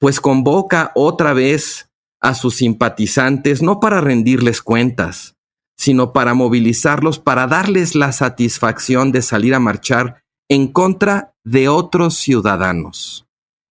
pues 0.00 0.20
convoca 0.20 0.90
otra 0.96 1.34
vez 1.34 1.91
a 2.22 2.34
sus 2.34 2.56
simpatizantes, 2.56 3.62
no 3.62 3.80
para 3.80 4.00
rendirles 4.00 4.62
cuentas, 4.62 5.36
sino 5.76 6.12
para 6.12 6.32
movilizarlos, 6.32 7.18
para 7.18 7.46
darles 7.46 7.94
la 7.94 8.12
satisfacción 8.12 9.12
de 9.12 9.20
salir 9.20 9.54
a 9.54 9.60
marchar 9.60 10.22
en 10.48 10.68
contra 10.68 11.34
de 11.44 11.68
otros 11.68 12.14
ciudadanos. 12.16 13.26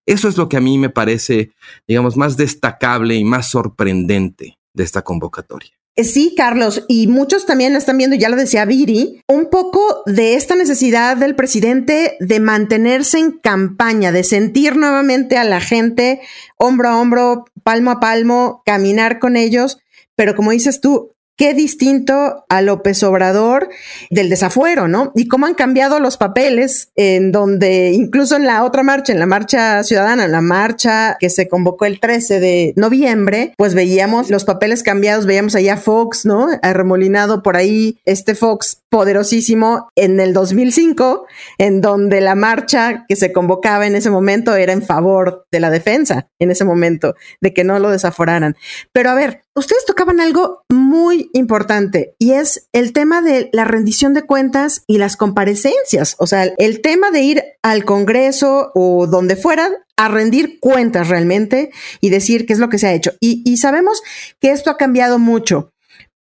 Eso 0.05 0.27
es 0.27 0.38
lo 0.38 0.50
que 0.50 0.58
a 0.58 0.62
mí 0.62 0.77
me 0.77 0.89
parece, 0.89 1.53
digamos, 1.88 2.17
más 2.17 2.36
destacable 2.36 3.15
y 3.15 3.24
más 3.24 3.50
sorprendente 3.50 4.58
de 4.74 4.84
esta 4.84 5.03
convocatoria. 5.03 5.81
Eh, 5.98 6.06
sí, 6.06 6.34
Carlos, 6.38 6.86
y 6.88 7.08
muchos 7.08 7.46
también 7.46 7.76
están 7.76 7.98
viendo, 7.98 8.16
ya 8.16 8.30
lo 8.30 8.38
decía 8.38 8.64
Viri, 8.64 9.22
un 9.28 9.50
poco 9.50 10.04
de 10.06 10.36
esta 10.36 10.56
necesidad 10.56 11.18
del 11.18 11.36
presidente 11.36 12.16
de 12.22 12.40
mantenerse 12.40 13.20
en 13.20 13.32
campaña, 13.32 14.14
de 14.14 14.24
sentir 14.24 14.78
nuevamente 14.78 15.38
a 15.38 15.44
la 15.44 15.60
gente 15.60 16.22
hombro 16.58 16.88
a 16.88 16.98
hombro, 16.98 17.46
palmo 17.64 17.92
a 17.92 18.00
palmo, 18.00 18.64
caminar 18.66 19.20
con 19.20 19.36
ellos, 19.36 19.80
pero 20.16 20.36
como 20.36 20.52
dices 20.52 20.80
tú, 20.80 21.14
qué 21.38 21.54
distinto 21.54 22.46
a 22.50 22.62
López 22.62 23.02
Obrador 23.04 23.70
del 24.10 24.30
desafuero, 24.30 24.88
¿no? 24.88 25.12
Y 25.16 25.28
cómo 25.28 25.46
han 25.46 25.56
cambiado 25.56 26.00
los 26.00 26.18
papeles 26.18 26.92
en 26.96 27.32
donde 27.32 27.92
incluso 27.92 28.36
en 28.36 28.46
la 28.46 28.64
otra 28.64 28.84
marcha, 28.84 29.12
en 29.14 29.20
la 29.20 29.26
marcha 29.26 29.84
ciudadana, 29.84 30.26
en 30.26 30.32
la 30.32 30.42
marcha 30.42 31.18
que 31.20 31.30
se 31.30 31.48
convocó 31.48 31.86
el 31.86 32.00
13 32.00 32.40
de 32.40 32.74
noviembre, 32.76 33.54
pues 33.58 33.74
veíamos 33.74 34.30
los 34.30 34.46
papeles 34.46 34.84
cambiados, 34.84 35.26
veíamos 35.26 35.56
allá 35.56 35.78
Fox, 35.78 36.26
¿no? 36.26 36.48
Arremolinado 36.62 37.42
por 37.44 37.58
ahí 37.58 38.00
este 38.06 38.36
Fox 38.36 38.82
poderosísimo 38.90 39.88
en 39.96 40.20
el 40.20 40.34
2005, 40.34 41.26
en 41.58 41.82
donde 41.82 42.20
la 42.20 42.36
marcha 42.36 43.06
que 43.08 43.16
se 43.16 43.32
convocaba 43.32 43.88
en 43.88 43.96
ese 43.96 44.10
momento 44.10 44.56
era 44.56 44.74
en 44.74 44.84
favor 44.84 45.46
de 45.50 45.62
la 45.62 45.70
defensa, 45.70 46.28
en 46.40 46.52
ese 46.52 46.66
momento, 46.66 47.16
de 47.40 47.54
que 47.54 47.64
no 47.64 47.80
lo 47.80 47.90
desaforaran. 47.90 48.58
Pero 48.92 49.10
a 49.10 49.16
ver, 49.16 49.44
ustedes 49.55 49.86
tocaban 49.86 50.20
algo 50.20 50.63
muy 50.70 51.29
importante 51.34 52.15
y 52.20 52.34
es 52.34 52.67
el 52.72 52.93
tema 52.93 53.22
de 53.22 53.50
la 53.53 53.65
rendición 53.65 54.13
de 54.13 54.24
cuentas 54.24 54.84
y 54.88 54.98
las 54.98 55.17
comparecencias. 55.17 56.15
O 56.20 56.27
sea, 56.27 56.46
el 56.58 56.81
tema 56.81 57.12
de 57.12 57.22
ir 57.22 57.43
al 57.62 57.86
Congreso 57.86 58.72
o 58.74 59.08
donde 59.08 59.36
fuera 59.36 59.70
a 59.98 60.08
rendir 60.08 60.60
cuentas 60.60 61.10
realmente 61.10 61.72
y 62.00 62.10
decir 62.10 62.46
qué 62.46 62.53
es 62.53 62.60
lo 62.60 62.70
que 62.70 62.79
se 62.79 62.88
ha 62.88 62.93
hecho. 62.93 63.12
Y, 63.20 63.43
y 63.46 63.58
sabemos 63.58 64.01
que 64.39 64.51
esto 64.51 64.70
ha 64.72 64.77
cambiado 64.77 65.20
mucho, 65.20 65.72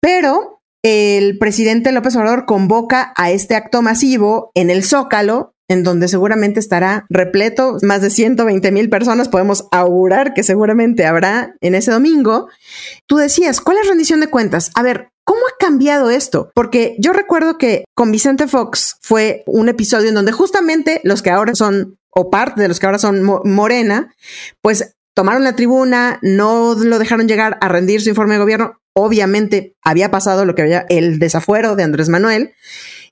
pero 0.00 0.60
el 0.82 1.38
presidente 1.38 1.92
López 1.92 2.16
Obrador 2.16 2.46
convoca 2.46 3.12
a 3.16 3.30
este 3.30 3.56
acto 3.56 3.82
masivo 3.82 4.50
en 4.54 4.70
el 4.70 4.84
Zócalo 4.84 5.54
en 5.68 5.84
donde 5.84 6.08
seguramente 6.08 6.60
estará 6.60 7.06
repleto, 7.08 7.76
más 7.82 8.02
de 8.02 8.10
120 8.10 8.72
mil 8.72 8.88
personas, 8.88 9.28
podemos 9.28 9.68
augurar 9.70 10.34
que 10.34 10.42
seguramente 10.42 11.06
habrá 11.06 11.54
en 11.60 11.74
ese 11.74 11.90
domingo. 11.90 12.48
Tú 13.06 13.16
decías, 13.16 13.60
¿cuál 13.60 13.78
es 13.78 13.88
rendición 13.88 14.20
de 14.20 14.30
cuentas? 14.30 14.70
A 14.74 14.82
ver, 14.82 15.10
¿Cómo 15.28 15.40
ha 15.40 15.58
cambiado 15.62 16.08
esto? 16.08 16.50
Porque 16.54 16.96
yo 16.98 17.12
recuerdo 17.12 17.58
que 17.58 17.84
con 17.94 18.10
Vicente 18.10 18.48
Fox 18.48 18.96
fue 19.02 19.42
un 19.44 19.68
episodio 19.68 20.08
en 20.08 20.14
donde 20.14 20.32
justamente 20.32 21.02
los 21.04 21.20
que 21.20 21.28
ahora 21.28 21.54
son, 21.54 21.98
o 22.08 22.30
parte 22.30 22.62
de 22.62 22.68
los 22.68 22.80
que 22.80 22.86
ahora 22.86 22.98
son 22.98 23.22
Morena, 23.44 24.14
pues 24.62 24.96
tomaron 25.12 25.44
la 25.44 25.54
tribuna, 25.54 26.18
no 26.22 26.74
lo 26.76 26.98
dejaron 26.98 27.28
llegar 27.28 27.58
a 27.60 27.68
rendir 27.68 28.00
su 28.00 28.08
informe 28.08 28.36
de 28.36 28.40
gobierno. 28.40 28.80
Obviamente 28.94 29.76
había 29.82 30.10
pasado 30.10 30.46
lo 30.46 30.54
que 30.54 30.62
había 30.62 30.86
el 30.88 31.18
desafuero 31.18 31.76
de 31.76 31.82
Andrés 31.82 32.08
Manuel 32.08 32.54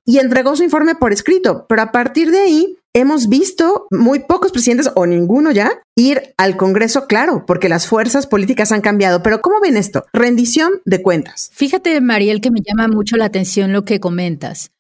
y 0.06 0.18
entregó 0.18 0.56
su 0.56 0.62
informe 0.62 0.94
por 0.94 1.12
escrito. 1.12 1.66
Pero 1.68 1.82
a 1.82 1.92
partir 1.92 2.30
de 2.30 2.38
ahí 2.38 2.78
hemos 2.94 3.28
visto 3.28 3.86
muy 3.90 4.20
pocos 4.20 4.52
presidentes 4.52 4.90
o 4.94 5.04
ninguno 5.04 5.50
ya 5.50 5.72
ir 5.94 6.32
al 6.38 6.56
Congreso, 6.56 7.06
claro, 7.06 7.44
porque 7.46 7.68
las 7.68 7.86
fuerzas 7.86 8.26
políticas 8.26 8.72
han 8.72 8.80
cambiado. 8.80 9.22
Pero 9.22 9.42
¿cómo 9.42 9.60
ven 9.60 9.76
esto? 9.76 10.06
Rendición 10.14 10.80
de 10.86 11.02
cuentas. 11.02 11.50
Fíjate, 11.52 12.00
Mariel, 12.00 12.40
que 12.40 12.50
me 12.50 12.60
llama 12.66 12.88
mucho 12.88 13.16
la 13.16 13.26
atención 13.26 13.74
lo 13.74 13.84
que 13.84 14.00
comentas 14.00 14.70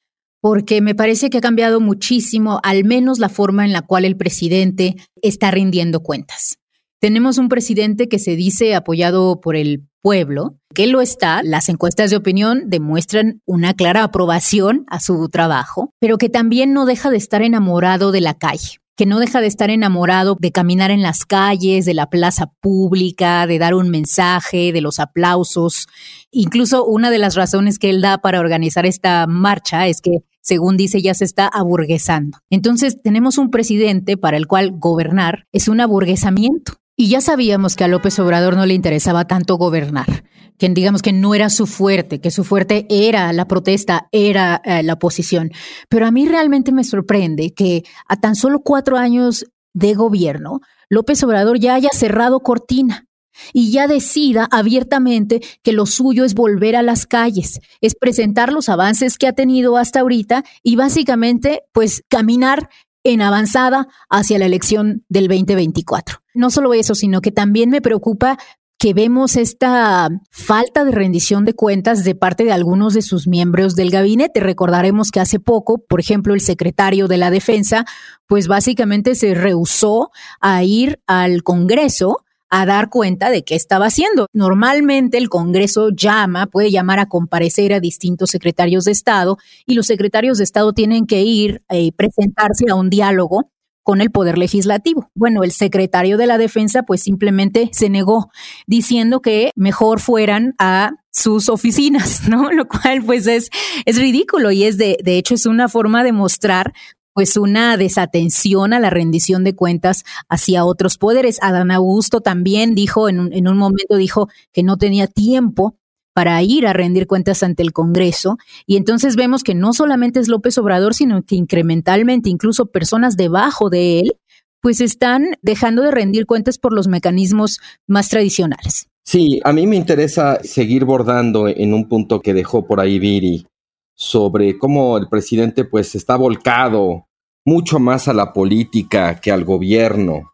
porque 0.40 0.80
me 0.80 0.94
parece 0.94 1.28
que 1.28 1.38
ha 1.38 1.40
cambiado 1.40 1.80
muchísimo, 1.80 2.60
al 2.62 2.84
menos 2.84 3.18
la 3.18 3.28
forma 3.28 3.64
en 3.64 3.72
la 3.72 3.82
cual 3.82 4.04
el 4.04 4.16
presidente 4.16 4.94
está 5.20 5.50
rindiendo 5.50 6.04
cuentas. 6.04 6.60
Tenemos 7.00 7.38
un 7.38 7.48
presidente 7.48 8.08
que 8.08 8.20
se 8.20 8.36
dice 8.36 8.76
apoyado 8.76 9.40
por 9.40 9.56
el 9.56 9.88
pueblo, 10.02 10.56
que 10.76 10.86
lo 10.86 11.00
está, 11.00 11.40
las 11.42 11.70
encuestas 11.70 12.10
de 12.10 12.16
opinión 12.16 12.64
demuestran 12.66 13.40
una 13.46 13.72
clara 13.72 14.02
aprobación 14.02 14.84
a 14.88 15.00
su 15.00 15.26
trabajo, 15.30 15.94
pero 15.98 16.18
que 16.18 16.28
también 16.28 16.74
no 16.74 16.84
deja 16.84 17.08
de 17.08 17.16
estar 17.16 17.40
enamorado 17.40 18.12
de 18.12 18.20
la 18.20 18.34
calle 18.34 18.82
que 18.94 19.04
no 19.04 19.18
deja 19.18 19.42
de 19.42 19.46
estar 19.46 19.68
enamorado 19.68 20.38
de 20.40 20.52
caminar 20.52 20.90
en 20.90 21.02
las 21.02 21.26
calles, 21.26 21.84
de 21.84 21.92
la 21.92 22.08
plaza 22.08 22.50
pública, 22.60 23.46
de 23.46 23.58
dar 23.58 23.74
un 23.74 23.90
mensaje, 23.90 24.72
de 24.72 24.80
los 24.80 25.00
aplausos. 25.00 25.86
Incluso 26.30 26.82
una 26.86 27.10
de 27.10 27.18
las 27.18 27.34
razones 27.34 27.78
que 27.78 27.90
él 27.90 28.00
da 28.00 28.16
para 28.16 28.40
organizar 28.40 28.86
esta 28.86 29.26
marcha 29.26 29.86
es 29.86 30.00
que, 30.00 30.22
según 30.40 30.78
dice, 30.78 31.02
ya 31.02 31.12
se 31.12 31.26
está 31.26 31.46
aburguesando. 31.46 32.38
Entonces, 32.48 33.02
tenemos 33.02 33.36
un 33.36 33.50
presidente 33.50 34.16
para 34.16 34.38
el 34.38 34.46
cual 34.46 34.72
gobernar 34.72 35.46
es 35.52 35.68
un 35.68 35.82
aburguesamiento. 35.82 36.78
Y 36.98 37.08
ya 37.10 37.20
sabíamos 37.20 37.76
que 37.76 37.84
a 37.84 37.88
López 37.88 38.18
Obrador 38.18 38.56
no 38.56 38.64
le 38.64 38.72
interesaba 38.72 39.26
tanto 39.26 39.56
gobernar, 39.56 40.24
que 40.56 40.66
digamos 40.70 41.02
que 41.02 41.12
no 41.12 41.34
era 41.34 41.50
su 41.50 41.66
fuerte, 41.66 42.22
que 42.22 42.30
su 42.30 42.42
fuerte 42.42 42.86
era 42.88 43.30
la 43.34 43.46
protesta, 43.46 44.08
era 44.12 44.62
eh, 44.64 44.82
la 44.82 44.94
oposición. 44.94 45.50
Pero 45.90 46.06
a 46.06 46.10
mí 46.10 46.26
realmente 46.26 46.72
me 46.72 46.84
sorprende 46.84 47.52
que 47.52 47.84
a 48.08 48.16
tan 48.16 48.34
solo 48.34 48.60
cuatro 48.60 48.96
años 48.96 49.44
de 49.74 49.92
gobierno, 49.92 50.60
López 50.88 51.22
Obrador 51.22 51.58
ya 51.58 51.74
haya 51.74 51.90
cerrado 51.92 52.40
cortina 52.40 53.06
y 53.52 53.70
ya 53.70 53.88
decida 53.88 54.48
abiertamente 54.50 55.42
que 55.62 55.74
lo 55.74 55.84
suyo 55.84 56.24
es 56.24 56.32
volver 56.32 56.76
a 56.76 56.82
las 56.82 57.04
calles, 57.04 57.60
es 57.82 57.94
presentar 57.94 58.54
los 58.54 58.70
avances 58.70 59.18
que 59.18 59.26
ha 59.26 59.34
tenido 59.34 59.76
hasta 59.76 60.00
ahorita 60.00 60.44
y 60.62 60.76
básicamente 60.76 61.64
pues 61.72 62.02
caminar 62.08 62.70
en 63.04 63.20
avanzada 63.20 63.86
hacia 64.08 64.38
la 64.38 64.46
elección 64.46 65.04
del 65.10 65.28
2024. 65.28 66.25
No 66.36 66.50
solo 66.50 66.74
eso, 66.74 66.94
sino 66.94 67.20
que 67.20 67.32
también 67.32 67.70
me 67.70 67.80
preocupa 67.80 68.38
que 68.78 68.92
vemos 68.92 69.36
esta 69.36 70.08
falta 70.30 70.84
de 70.84 70.92
rendición 70.92 71.46
de 71.46 71.54
cuentas 71.54 72.04
de 72.04 72.14
parte 72.14 72.44
de 72.44 72.52
algunos 72.52 72.92
de 72.92 73.00
sus 73.00 73.26
miembros 73.26 73.74
del 73.74 73.90
gabinete. 73.90 74.40
Recordaremos 74.40 75.10
que 75.10 75.20
hace 75.20 75.40
poco, 75.40 75.78
por 75.78 75.98
ejemplo, 75.98 76.34
el 76.34 76.42
secretario 76.42 77.08
de 77.08 77.16
la 77.16 77.30
Defensa, 77.30 77.86
pues 78.26 78.48
básicamente 78.48 79.14
se 79.14 79.34
rehusó 79.34 80.10
a 80.40 80.62
ir 80.62 81.00
al 81.06 81.42
Congreso 81.42 82.18
a 82.50 82.66
dar 82.66 82.90
cuenta 82.90 83.30
de 83.30 83.44
qué 83.44 83.54
estaba 83.54 83.86
haciendo. 83.86 84.26
Normalmente 84.32 85.18
el 85.18 85.30
Congreso 85.30 85.88
llama, 85.90 86.46
puede 86.46 86.70
llamar 86.70 86.98
a 86.98 87.08
comparecer 87.08 87.72
a 87.72 87.80
distintos 87.80 88.30
secretarios 88.30 88.84
de 88.84 88.92
Estado 88.92 89.38
y 89.64 89.74
los 89.74 89.86
secretarios 89.86 90.38
de 90.38 90.44
Estado 90.44 90.72
tienen 90.72 91.06
que 91.06 91.22
ir 91.22 91.62
y 91.70 91.88
eh, 91.88 91.92
presentarse 91.96 92.66
a 92.70 92.74
un 92.74 92.90
diálogo 92.90 93.50
con 93.86 94.00
el 94.00 94.10
poder 94.10 94.36
legislativo. 94.36 95.12
Bueno, 95.14 95.44
el 95.44 95.52
secretario 95.52 96.16
de 96.18 96.26
la 96.26 96.38
defensa 96.38 96.82
pues 96.82 97.02
simplemente 97.02 97.70
se 97.72 97.88
negó 97.88 98.30
diciendo 98.66 99.20
que 99.20 99.52
mejor 99.54 100.00
fueran 100.00 100.54
a 100.58 100.90
sus 101.12 101.48
oficinas, 101.48 102.22
¿no? 102.28 102.50
Lo 102.50 102.66
cual 102.66 103.04
pues 103.06 103.28
es, 103.28 103.48
es 103.84 103.96
ridículo 103.96 104.50
y 104.50 104.64
es 104.64 104.76
de, 104.76 104.98
de 105.04 105.18
hecho 105.18 105.34
es 105.34 105.46
una 105.46 105.68
forma 105.68 106.02
de 106.02 106.10
mostrar 106.10 106.72
pues 107.12 107.36
una 107.36 107.76
desatención 107.76 108.72
a 108.72 108.80
la 108.80 108.90
rendición 108.90 109.44
de 109.44 109.54
cuentas 109.54 110.02
hacia 110.28 110.64
otros 110.64 110.98
poderes. 110.98 111.38
Adán 111.40 111.70
Augusto 111.70 112.20
también 112.20 112.74
dijo, 112.74 113.08
en 113.08 113.20
un, 113.20 113.32
en 113.32 113.46
un 113.46 113.56
momento 113.56 113.96
dijo 113.96 114.28
que 114.52 114.64
no 114.64 114.78
tenía 114.78 115.06
tiempo 115.06 115.76
para 116.16 116.42
ir 116.42 116.66
a 116.66 116.72
rendir 116.72 117.06
cuentas 117.06 117.42
ante 117.42 117.62
el 117.62 117.74
Congreso. 117.74 118.38
Y 118.64 118.78
entonces 118.78 119.16
vemos 119.16 119.42
que 119.42 119.54
no 119.54 119.74
solamente 119.74 120.18
es 120.18 120.28
López 120.28 120.56
Obrador, 120.56 120.94
sino 120.94 121.22
que 121.22 121.34
incrementalmente 121.34 122.30
incluso 122.30 122.64
personas 122.64 123.18
debajo 123.18 123.68
de 123.68 124.00
él, 124.00 124.16
pues 124.62 124.80
están 124.80 125.36
dejando 125.42 125.82
de 125.82 125.90
rendir 125.90 126.24
cuentas 126.24 126.56
por 126.56 126.72
los 126.72 126.88
mecanismos 126.88 127.60
más 127.86 128.08
tradicionales. 128.08 128.88
Sí, 129.04 129.42
a 129.44 129.52
mí 129.52 129.66
me 129.66 129.76
interesa 129.76 130.38
seguir 130.42 130.86
bordando 130.86 131.48
en 131.48 131.74
un 131.74 131.86
punto 131.86 132.22
que 132.22 132.32
dejó 132.32 132.66
por 132.66 132.80
ahí 132.80 132.98
Viri 132.98 133.46
sobre 133.94 134.56
cómo 134.56 134.96
el 134.96 135.10
presidente 135.10 135.66
pues 135.66 135.94
está 135.94 136.16
volcado 136.16 137.08
mucho 137.44 137.78
más 137.78 138.08
a 138.08 138.14
la 138.14 138.32
política 138.32 139.20
que 139.20 139.32
al 139.32 139.44
gobierno, 139.44 140.32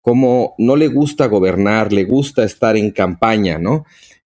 cómo 0.00 0.54
no 0.58 0.76
le 0.76 0.86
gusta 0.86 1.26
gobernar, 1.26 1.92
le 1.92 2.04
gusta 2.04 2.44
estar 2.44 2.76
en 2.76 2.92
campaña, 2.92 3.58
¿no? 3.58 3.84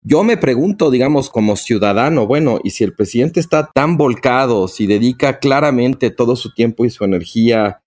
Yo 0.06 0.24
me 0.26 0.36
pregunto, 0.36 0.92
digamos, 0.92 1.30
como 1.30 1.56
ciudadano, 1.56 2.28
bueno, 2.28 2.60
y 2.62 2.72
si 2.72 2.84
el 2.84 2.94
presidente 2.94 3.40
está 3.40 3.72
tan 3.74 3.96
volcado, 3.96 4.68
si 4.68 4.86
dedica 4.86 5.40
claramente 5.40 6.10
todo 6.10 6.36
su 6.36 6.54
tiempo 6.54 6.84
y 6.84 6.90
su 6.90 7.06
energía 7.06 7.82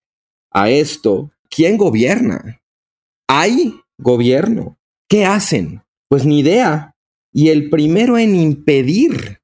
a 0.51 0.71
esto, 0.71 1.31
¿quién 1.51 1.77
gobierna? 1.77 2.63
¿Hay 3.29 3.81
gobierno? 3.99 4.79
¿Qué 5.09 5.27
hacen? 5.27 5.83
Pues 6.09 6.25
ni 6.25 6.41
idea. 6.41 6.95
Y 7.35 7.51
el 7.51 7.69
primero 7.69 8.17
en 8.17 8.35
impedir 8.35 9.41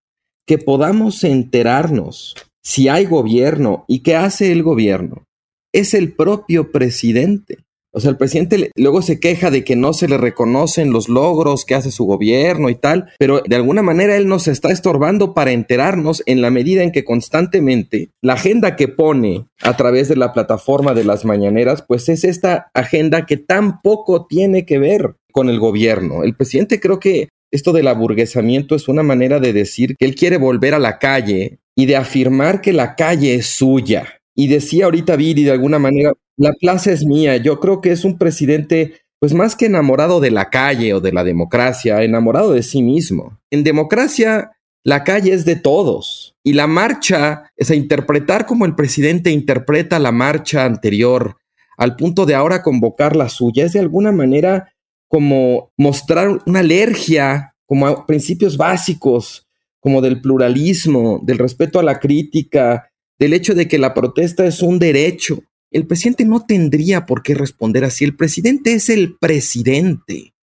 que 0.47 0.57
podamos 0.57 1.25
enterarnos 1.25 2.35
si 2.62 2.88
hay 2.88 3.05
gobierno 3.05 3.85
y 3.87 4.00
qué 4.00 4.17
hace 4.17 4.50
el 4.50 4.62
gobierno. 4.62 5.26
Es 5.73 5.93
el 5.93 6.14
propio 6.14 6.71
presidente. 6.71 7.59
O 7.94 8.00
sea, 8.00 8.11
el 8.11 8.16
presidente 8.16 8.70
luego 8.75 9.02
se 9.02 9.20
queja 9.20 9.50
de 9.50 9.64
que 9.64 9.76
no 9.76 9.92
se 9.92 10.08
le 10.08 10.16
reconocen 10.16 10.92
los 10.92 11.11
logros 11.11 11.66
que 11.66 11.75
hace 11.75 11.90
su 11.90 12.04
gobierno 12.06 12.70
y 12.70 12.75
tal, 12.75 13.11
pero 13.18 13.42
de 13.46 13.56
alguna 13.56 13.82
manera 13.82 14.16
él 14.16 14.28
nos 14.28 14.49
está 14.49 14.72
estorbando 14.72 15.34
para 15.34 15.52
enterarnos 15.52 16.22
en 16.25 16.40
la 16.40 16.50
medida 16.50 16.82
en 16.82 16.90
que 16.90 17.04
constantemente 17.04 18.08
la 18.22 18.34
agenda 18.34 18.76
que 18.76 18.88
pone 18.88 19.46
a 19.61 19.76
través 19.76 20.08
de 20.08 20.16
la 20.16 20.32
plataforma 20.32 20.94
de 20.94 21.04
las 21.04 21.26
mañaneras, 21.26 21.84
pues 21.87 22.08
es 22.08 22.25
esta 22.25 22.70
agenda 22.72 23.26
que 23.26 23.37
tampoco 23.37 24.26
tiene 24.26 24.64
que 24.64 24.78
ver 24.78 25.16
con 25.30 25.50
el 25.50 25.58
gobierno. 25.58 26.25
El 26.25 26.34
presidente 26.34 26.80
creo 26.80 26.99
que 26.99 27.28
esto 27.50 27.72
del 27.72 27.88
aburguesamiento 27.88 28.75
es 28.75 28.88
una 28.88 29.02
manera 29.02 29.38
de 29.38 29.52
decir 29.52 29.96
que 29.99 30.06
él 30.06 30.14
quiere 30.14 30.38
volver 30.38 30.72
a 30.72 30.78
la 30.78 30.99
calle 30.99 31.58
y 31.76 31.84
de 31.84 31.96
afirmar 31.96 32.62
que 32.62 32.72
la 32.72 32.94
calle 32.94 33.34
es 33.34 33.46
suya. 33.46 34.20
Y 34.34 34.46
decía 34.46 34.87
ahorita 34.87 35.16
Viri 35.16 35.44
de 35.44 35.50
alguna 35.50 35.78
manera, 35.78 36.14
la 36.37 36.53
plaza 36.53 36.93
es 36.93 37.05
mía. 37.05 37.37
Yo 37.37 37.61
creo 37.61 37.81
que 37.81 37.93
es 37.93 38.05
un 38.05 38.19
presidente, 38.19 39.01
pues 39.19 39.35
más 39.35 39.57
que 39.57 39.67
enamorado 39.67 40.21
de 40.21 40.31
la 40.31 40.51
calle 40.51 40.95
o 40.95 41.01
de 41.01 41.12
la 41.12 41.25
democracia, 41.25 42.03
enamorado 42.03 42.53
de 42.53 42.62
sí 42.62 42.83
mismo. 42.83 43.39
En 43.51 43.65
democracia, 43.65 44.53
la 44.85 45.05
calle 45.05 45.33
es 45.33 45.45
de 45.45 45.57
todos. 45.57 46.37
Y 46.43 46.55
la 46.55 46.67
marcha, 46.67 47.51
es 47.57 47.71
a 47.71 47.75
interpretar 47.75 48.47
como 48.47 48.67
el 48.67 48.75
presidente 48.75 49.31
interpreta 49.31 49.99
la 49.99 50.12
marcha 50.12 50.65
anterior, 50.65 51.37
al 51.77 51.97
punto 51.97 52.27
de 52.27 52.35
ahora 52.35 52.62
convocar 52.62 53.17
la 53.17 53.29
suya, 53.29 53.65
es 53.65 53.73
de 53.73 53.81
alguna 53.81 54.12
manera 54.12 54.73
como 55.09 55.73
mostrar 55.77 56.41
una 56.47 56.61
alergia 56.61 57.55
como 57.67 57.87
a 57.87 58.07
principios 58.07 58.57
básicos, 58.57 59.49
como 59.81 60.01
del 60.01 60.21
pluralismo, 60.21 61.21
del 61.23 61.39
respeto 61.39 61.79
a 61.79 61.83
la 61.83 61.99
crítica, 61.99 62.91
del 63.19 63.33
hecho 63.33 63.55
de 63.55 63.69
que 63.69 63.79
la 63.79 63.95
protesta 63.95 64.47
es 64.47 64.62
un 64.62 64.79
derecho. 64.79 65.41
El 65.73 65.87
presidente 65.87 66.25
no 66.25 66.45
tendría 66.45 67.07
por 67.07 67.23
qué 67.23 67.35
responder 67.35 67.85
así. 67.85 68.05
El 68.05 68.14
presidente 68.14 68.75
es 68.75 68.88
el 68.88 69.17
presidente. 69.19 70.35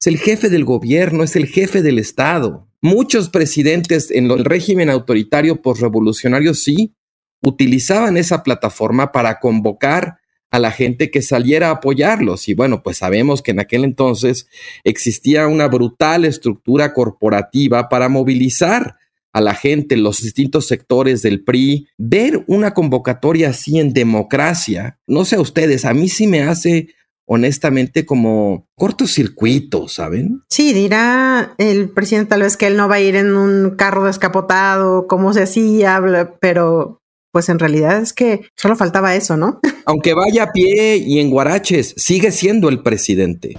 Es 0.00 0.06
el 0.08 0.18
jefe 0.18 0.48
del 0.48 0.64
gobierno, 0.64 1.22
es 1.22 1.36
el 1.36 1.46
jefe 1.46 1.82
del 1.82 2.00
Estado. 2.00 2.68
Muchos 2.80 3.28
presidentes 3.28 4.10
en 4.10 4.28
el 4.30 4.44
régimen 4.44 4.90
autoritario 4.90 5.62
postrevolucionario 5.62 6.52
sí 6.52 6.94
utilizaban 7.40 8.16
esa 8.16 8.42
plataforma 8.42 9.12
para 9.12 9.38
convocar 9.38 10.18
a 10.50 10.58
la 10.58 10.70
gente 10.70 11.10
que 11.10 11.22
saliera 11.22 11.68
a 11.68 11.74
apoyarlos. 11.74 12.48
Y 12.48 12.54
bueno, 12.54 12.82
pues 12.82 12.98
sabemos 12.98 13.40
que 13.40 13.52
en 13.52 13.60
aquel 13.60 13.84
entonces 13.84 14.48
existía 14.84 15.46
una 15.46 15.68
brutal 15.68 16.24
estructura 16.24 16.92
corporativa 16.92 17.88
para 17.88 18.08
movilizar 18.08 18.96
a 19.32 19.40
la 19.40 19.54
gente, 19.54 19.96
los 19.96 20.20
distintos 20.20 20.66
sectores 20.66 21.22
del 21.22 21.42
PRI, 21.42 21.88
ver 21.98 22.44
una 22.46 22.74
convocatoria 22.74 23.50
así 23.50 23.78
en 23.78 23.92
democracia, 23.92 24.98
no 25.06 25.24
sé 25.24 25.36
a 25.36 25.40
ustedes, 25.40 25.84
a 25.84 25.94
mí 25.94 26.08
sí 26.08 26.26
me 26.26 26.42
hace 26.42 26.88
honestamente 27.26 28.04
como 28.04 28.68
cortocircuito, 28.76 29.88
¿saben? 29.88 30.42
Sí, 30.50 30.72
dirá 30.72 31.54
el 31.56 31.88
presidente 31.88 32.30
tal 32.30 32.42
vez 32.42 32.56
que 32.56 32.66
él 32.66 32.76
no 32.76 32.88
va 32.88 32.96
a 32.96 33.00
ir 33.00 33.16
en 33.16 33.36
un 33.36 33.76
carro 33.76 34.04
descapotado, 34.04 35.06
como 35.06 35.32
se 35.32 35.44
hacía, 35.44 36.00
pero 36.40 37.00
pues 37.32 37.48
en 37.48 37.58
realidad 37.58 38.02
es 38.02 38.12
que 38.12 38.42
solo 38.56 38.76
faltaba 38.76 39.14
eso, 39.14 39.36
¿no? 39.38 39.60
Aunque 39.86 40.12
vaya 40.12 40.44
a 40.44 40.52
pie 40.52 40.96
y 40.96 41.20
en 41.20 41.30
guaraches, 41.30 41.94
sigue 41.96 42.30
siendo 42.30 42.68
el 42.68 42.82
presidente. 42.82 43.56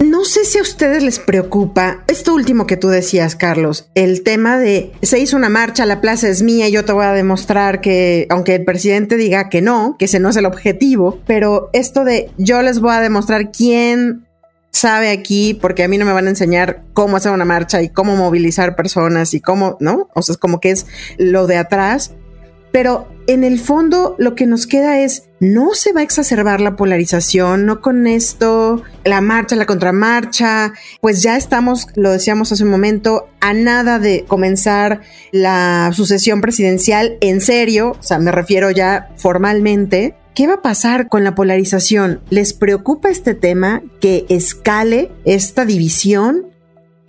No 0.00 0.24
sé 0.24 0.46
si 0.46 0.58
a 0.58 0.62
ustedes 0.62 1.02
les 1.02 1.18
preocupa 1.18 2.04
esto 2.06 2.34
último 2.34 2.66
que 2.66 2.78
tú 2.78 2.88
decías, 2.88 3.36
Carlos, 3.36 3.90
el 3.94 4.22
tema 4.22 4.58
de 4.58 4.92
se 5.02 5.18
hizo 5.18 5.36
una 5.36 5.50
marcha, 5.50 5.84
la 5.84 6.00
plaza 6.00 6.28
es 6.28 6.42
mía 6.42 6.68
y 6.68 6.72
yo 6.72 6.86
te 6.86 6.92
voy 6.92 7.04
a 7.04 7.12
demostrar 7.12 7.82
que, 7.82 8.26
aunque 8.30 8.54
el 8.54 8.64
presidente 8.64 9.16
diga 9.16 9.50
que 9.50 9.60
no, 9.60 9.96
que 9.98 10.06
ese 10.06 10.18
no 10.18 10.30
es 10.30 10.36
el 10.36 10.46
objetivo, 10.46 11.20
pero 11.26 11.68
esto 11.74 12.04
de 12.04 12.30
yo 12.38 12.62
les 12.62 12.80
voy 12.80 12.92
a 12.92 13.00
demostrar 13.00 13.52
quién 13.52 14.26
sabe 14.72 15.10
aquí, 15.10 15.52
porque 15.52 15.84
a 15.84 15.88
mí 15.88 15.98
no 15.98 16.06
me 16.06 16.12
van 16.12 16.26
a 16.26 16.30
enseñar 16.30 16.82
cómo 16.94 17.16
hacer 17.16 17.32
una 17.32 17.44
marcha 17.44 17.82
y 17.82 17.90
cómo 17.90 18.16
movilizar 18.16 18.76
personas 18.76 19.34
y 19.34 19.40
cómo, 19.40 19.76
¿no? 19.80 20.08
O 20.14 20.22
sea, 20.22 20.32
es 20.32 20.38
como 20.38 20.60
que 20.60 20.70
es 20.70 20.86
lo 21.18 21.46
de 21.46 21.56
atrás. 21.56 22.12
Pero 22.72 23.08
en 23.26 23.44
el 23.44 23.58
fondo 23.58 24.16
lo 24.18 24.34
que 24.34 24.46
nos 24.46 24.66
queda 24.66 24.98
es, 25.00 25.24
no 25.40 25.74
se 25.74 25.92
va 25.92 26.00
a 26.00 26.04
exacerbar 26.04 26.60
la 26.60 26.76
polarización, 26.76 27.64
no 27.64 27.80
con 27.80 28.06
esto, 28.06 28.82
la 29.04 29.20
marcha, 29.20 29.56
la 29.56 29.66
contramarcha, 29.66 30.72
pues 31.00 31.22
ya 31.22 31.36
estamos, 31.36 31.86
lo 31.94 32.10
decíamos 32.10 32.52
hace 32.52 32.64
un 32.64 32.70
momento, 32.70 33.28
a 33.40 33.52
nada 33.52 33.98
de 33.98 34.24
comenzar 34.26 35.00
la 35.32 35.90
sucesión 35.94 36.40
presidencial 36.40 37.16
en 37.20 37.40
serio, 37.40 37.96
o 37.98 38.02
sea, 38.02 38.18
me 38.18 38.32
refiero 38.32 38.70
ya 38.70 39.10
formalmente. 39.16 40.16
¿Qué 40.34 40.46
va 40.46 40.54
a 40.54 40.62
pasar 40.62 41.08
con 41.08 41.24
la 41.24 41.34
polarización? 41.34 42.20
¿Les 42.30 42.52
preocupa 42.52 43.10
este 43.10 43.34
tema 43.34 43.82
que 44.00 44.26
escale 44.28 45.10
esta 45.24 45.64
división? 45.64 46.49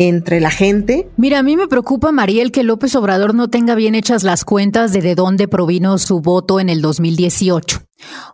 Entre 0.08 0.40
la 0.40 0.52
gente. 0.52 1.10
Mira, 1.18 1.40
a 1.40 1.44
mí 1.44 1.58
me 1.58 1.68
preocupa, 1.68 2.12
Mariel, 2.12 2.52
que 2.52 2.64
López 2.64 2.96
Obrador 2.96 3.36
no 3.36 3.50
tenga 3.50 3.76
bien 3.76 3.94
hechas 3.94 4.24
las 4.24 4.46
cuentas 4.46 4.94
de 4.94 5.02
de 5.02 5.16
dónde 5.16 5.48
provino 5.48 5.98
su 5.98 6.22
voto 6.22 6.60
en 6.60 6.70
el 6.70 6.82
2018. 6.82 7.82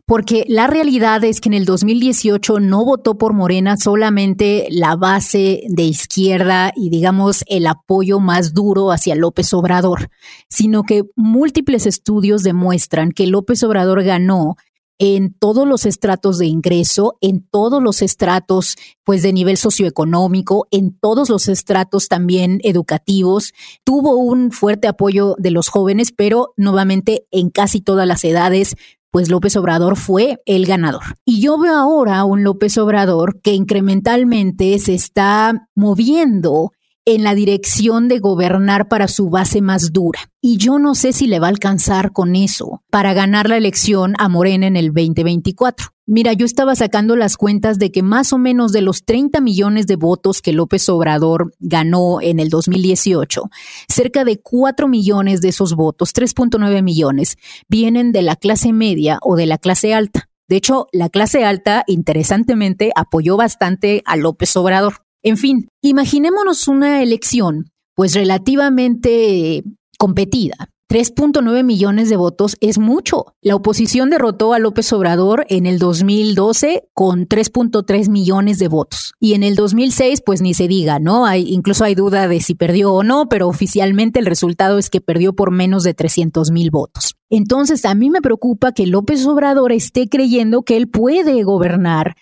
Porque 0.05 0.45
la 0.47 0.67
realidad 0.67 1.23
es 1.23 1.41
que 1.41 1.49
en 1.49 1.53
el 1.53 1.65
2018 1.65 2.59
no 2.59 2.85
votó 2.85 3.17
por 3.17 3.33
Morena 3.33 3.75
solamente 3.75 4.67
la 4.69 4.95
base 4.95 5.63
de 5.67 5.83
izquierda 5.83 6.71
y 6.75 6.89
digamos 6.89 7.43
el 7.47 7.67
apoyo 7.67 8.19
más 8.19 8.53
duro 8.53 8.91
hacia 8.91 9.15
López 9.15 9.53
Obrador, 9.53 10.09
sino 10.49 10.83
que 10.83 11.03
múltiples 11.15 11.85
estudios 11.85 12.43
demuestran 12.43 13.11
que 13.11 13.27
López 13.27 13.61
Obrador 13.63 14.03
ganó 14.03 14.55
en 14.99 15.33
todos 15.33 15.67
los 15.67 15.85
estratos 15.85 16.37
de 16.37 16.47
ingreso, 16.47 17.17
en 17.21 17.41
todos 17.41 17.81
los 17.81 18.01
estratos 18.01 18.75
pues 19.03 19.21
de 19.21 19.33
nivel 19.33 19.57
socioeconómico, 19.57 20.67
en 20.71 20.97
todos 20.97 21.29
los 21.29 21.47
estratos 21.47 22.07
también 22.07 22.59
educativos. 22.63 23.53
Tuvo 23.83 24.15
un 24.17 24.51
fuerte 24.51 24.87
apoyo 24.87 25.35
de 25.37 25.51
los 25.51 25.69
jóvenes, 25.69 26.11
pero 26.11 26.53
nuevamente 26.57 27.25
en 27.31 27.49
casi 27.49 27.81
todas 27.81 28.07
las 28.07 28.23
edades 28.23 28.75
pues 29.09 29.29
López 29.29 29.55
Obrador 29.55 29.95
fue 29.95 30.41
el 30.45 30.65
ganador. 30.65 31.01
Y 31.25 31.41
yo 31.41 31.57
veo 31.57 31.75
ahora 31.75 32.19
a 32.19 32.25
un 32.25 32.43
López 32.43 32.77
Obrador 32.77 33.41
que 33.41 33.53
incrementalmente 33.53 34.77
se 34.79 34.93
está 34.93 35.69
moviendo 35.75 36.71
en 37.07 37.23
la 37.23 37.35
dirección 37.35 38.09
de 38.09 38.19
gobernar 38.19 38.89
para 38.89 39.07
su 39.07 39.29
base 39.29 39.61
más 39.61 39.93
dura. 39.93 40.19
Y 40.41 40.57
yo 40.57 40.77
no 40.77 40.93
sé 40.93 41.13
si 41.13 41.25
le 41.25 41.39
va 41.39 41.47
a 41.47 41.49
alcanzar 41.49 42.11
con 42.11 42.35
eso 42.35 42.83
para 42.89 43.13
ganar 43.13 43.47
la 43.47 43.55
elección 43.55 44.13
a 44.17 44.27
Morena 44.27 44.67
en 44.67 44.75
el 44.75 44.87
2024. 44.87 45.87
Mira, 46.05 46.33
yo 46.33 46.45
estaba 46.45 46.75
sacando 46.75 47.15
las 47.15 47.37
cuentas 47.37 47.79
de 47.79 47.93
que 47.93 48.03
más 48.03 48.33
o 48.33 48.37
menos 48.37 48.73
de 48.73 48.81
los 48.81 49.05
30 49.05 49.39
millones 49.39 49.87
de 49.87 49.95
votos 49.95 50.41
que 50.41 50.51
López 50.51 50.89
Obrador 50.89 51.53
ganó 51.59 52.19
en 52.21 52.41
el 52.41 52.49
2018, 52.49 53.43
cerca 53.87 54.25
de 54.25 54.41
4 54.41 54.89
millones 54.89 55.39
de 55.39 55.47
esos 55.47 55.75
votos, 55.75 56.13
3.9 56.13 56.83
millones, 56.83 57.37
vienen 57.69 58.11
de 58.11 58.21
la 58.21 58.35
clase 58.35 58.73
media 58.73 59.17
o 59.21 59.37
de 59.37 59.45
la 59.45 59.57
clase 59.57 59.93
alta. 59.93 60.27
De 60.49 60.57
hecho, 60.57 60.87
la 60.91 61.07
clase 61.07 61.45
alta, 61.45 61.85
interesantemente, 61.87 62.91
apoyó 62.97 63.37
bastante 63.37 64.03
a 64.05 64.17
López 64.17 64.55
Obrador. 64.57 65.06
En 65.27 65.35
fin, 65.35 65.67
imaginémonos 65.81 66.69
una 66.69 67.03
elección 67.03 67.69
pues 67.95 68.13
relativamente 68.13 69.61
competida. 69.97 70.69
3.9 70.89 71.65
millones 71.65 72.07
de 72.07 72.15
votos 72.15 72.55
es 72.61 72.79
mucho. 72.79 73.25
La 73.41 73.55
oposición 73.55 74.09
derrotó 74.09 74.53
a 74.53 74.59
López 74.59 74.93
Obrador 74.93 75.45
en 75.49 75.65
el 75.65 75.79
2012 75.79 76.87
con 76.93 77.27
3.3 77.27 78.07
millones 78.07 78.57
de 78.57 78.69
votos. 78.69 79.15
Y 79.19 79.33
en 79.33 79.43
el 79.43 79.55
2006, 79.55 80.21
pues 80.25 80.41
ni 80.41 80.53
se 80.53 80.69
diga, 80.69 80.99
¿no? 80.99 81.25
Hay, 81.25 81.45
incluso 81.49 81.83
hay 81.83 81.93
duda 81.93 82.29
de 82.29 82.39
si 82.39 82.55
perdió 82.55 82.93
o 82.93 83.03
no, 83.03 83.27
pero 83.27 83.49
oficialmente 83.49 84.19
el 84.19 84.27
resultado 84.27 84.77
es 84.77 84.89
que 84.89 85.01
perdió 85.01 85.33
por 85.33 85.51
menos 85.51 85.83
de 85.83 85.93
300 85.93 86.51
mil 86.51 86.71
votos. 86.71 87.15
Entonces, 87.29 87.83
a 87.83 87.95
mí 87.95 88.09
me 88.09 88.21
preocupa 88.21 88.71
que 88.71 88.87
López 88.87 89.25
Obrador 89.25 89.73
esté 89.73 90.07
creyendo 90.07 90.61
que 90.61 90.77
él 90.77 90.87
puede 90.87 91.43
gobernar 91.43 92.15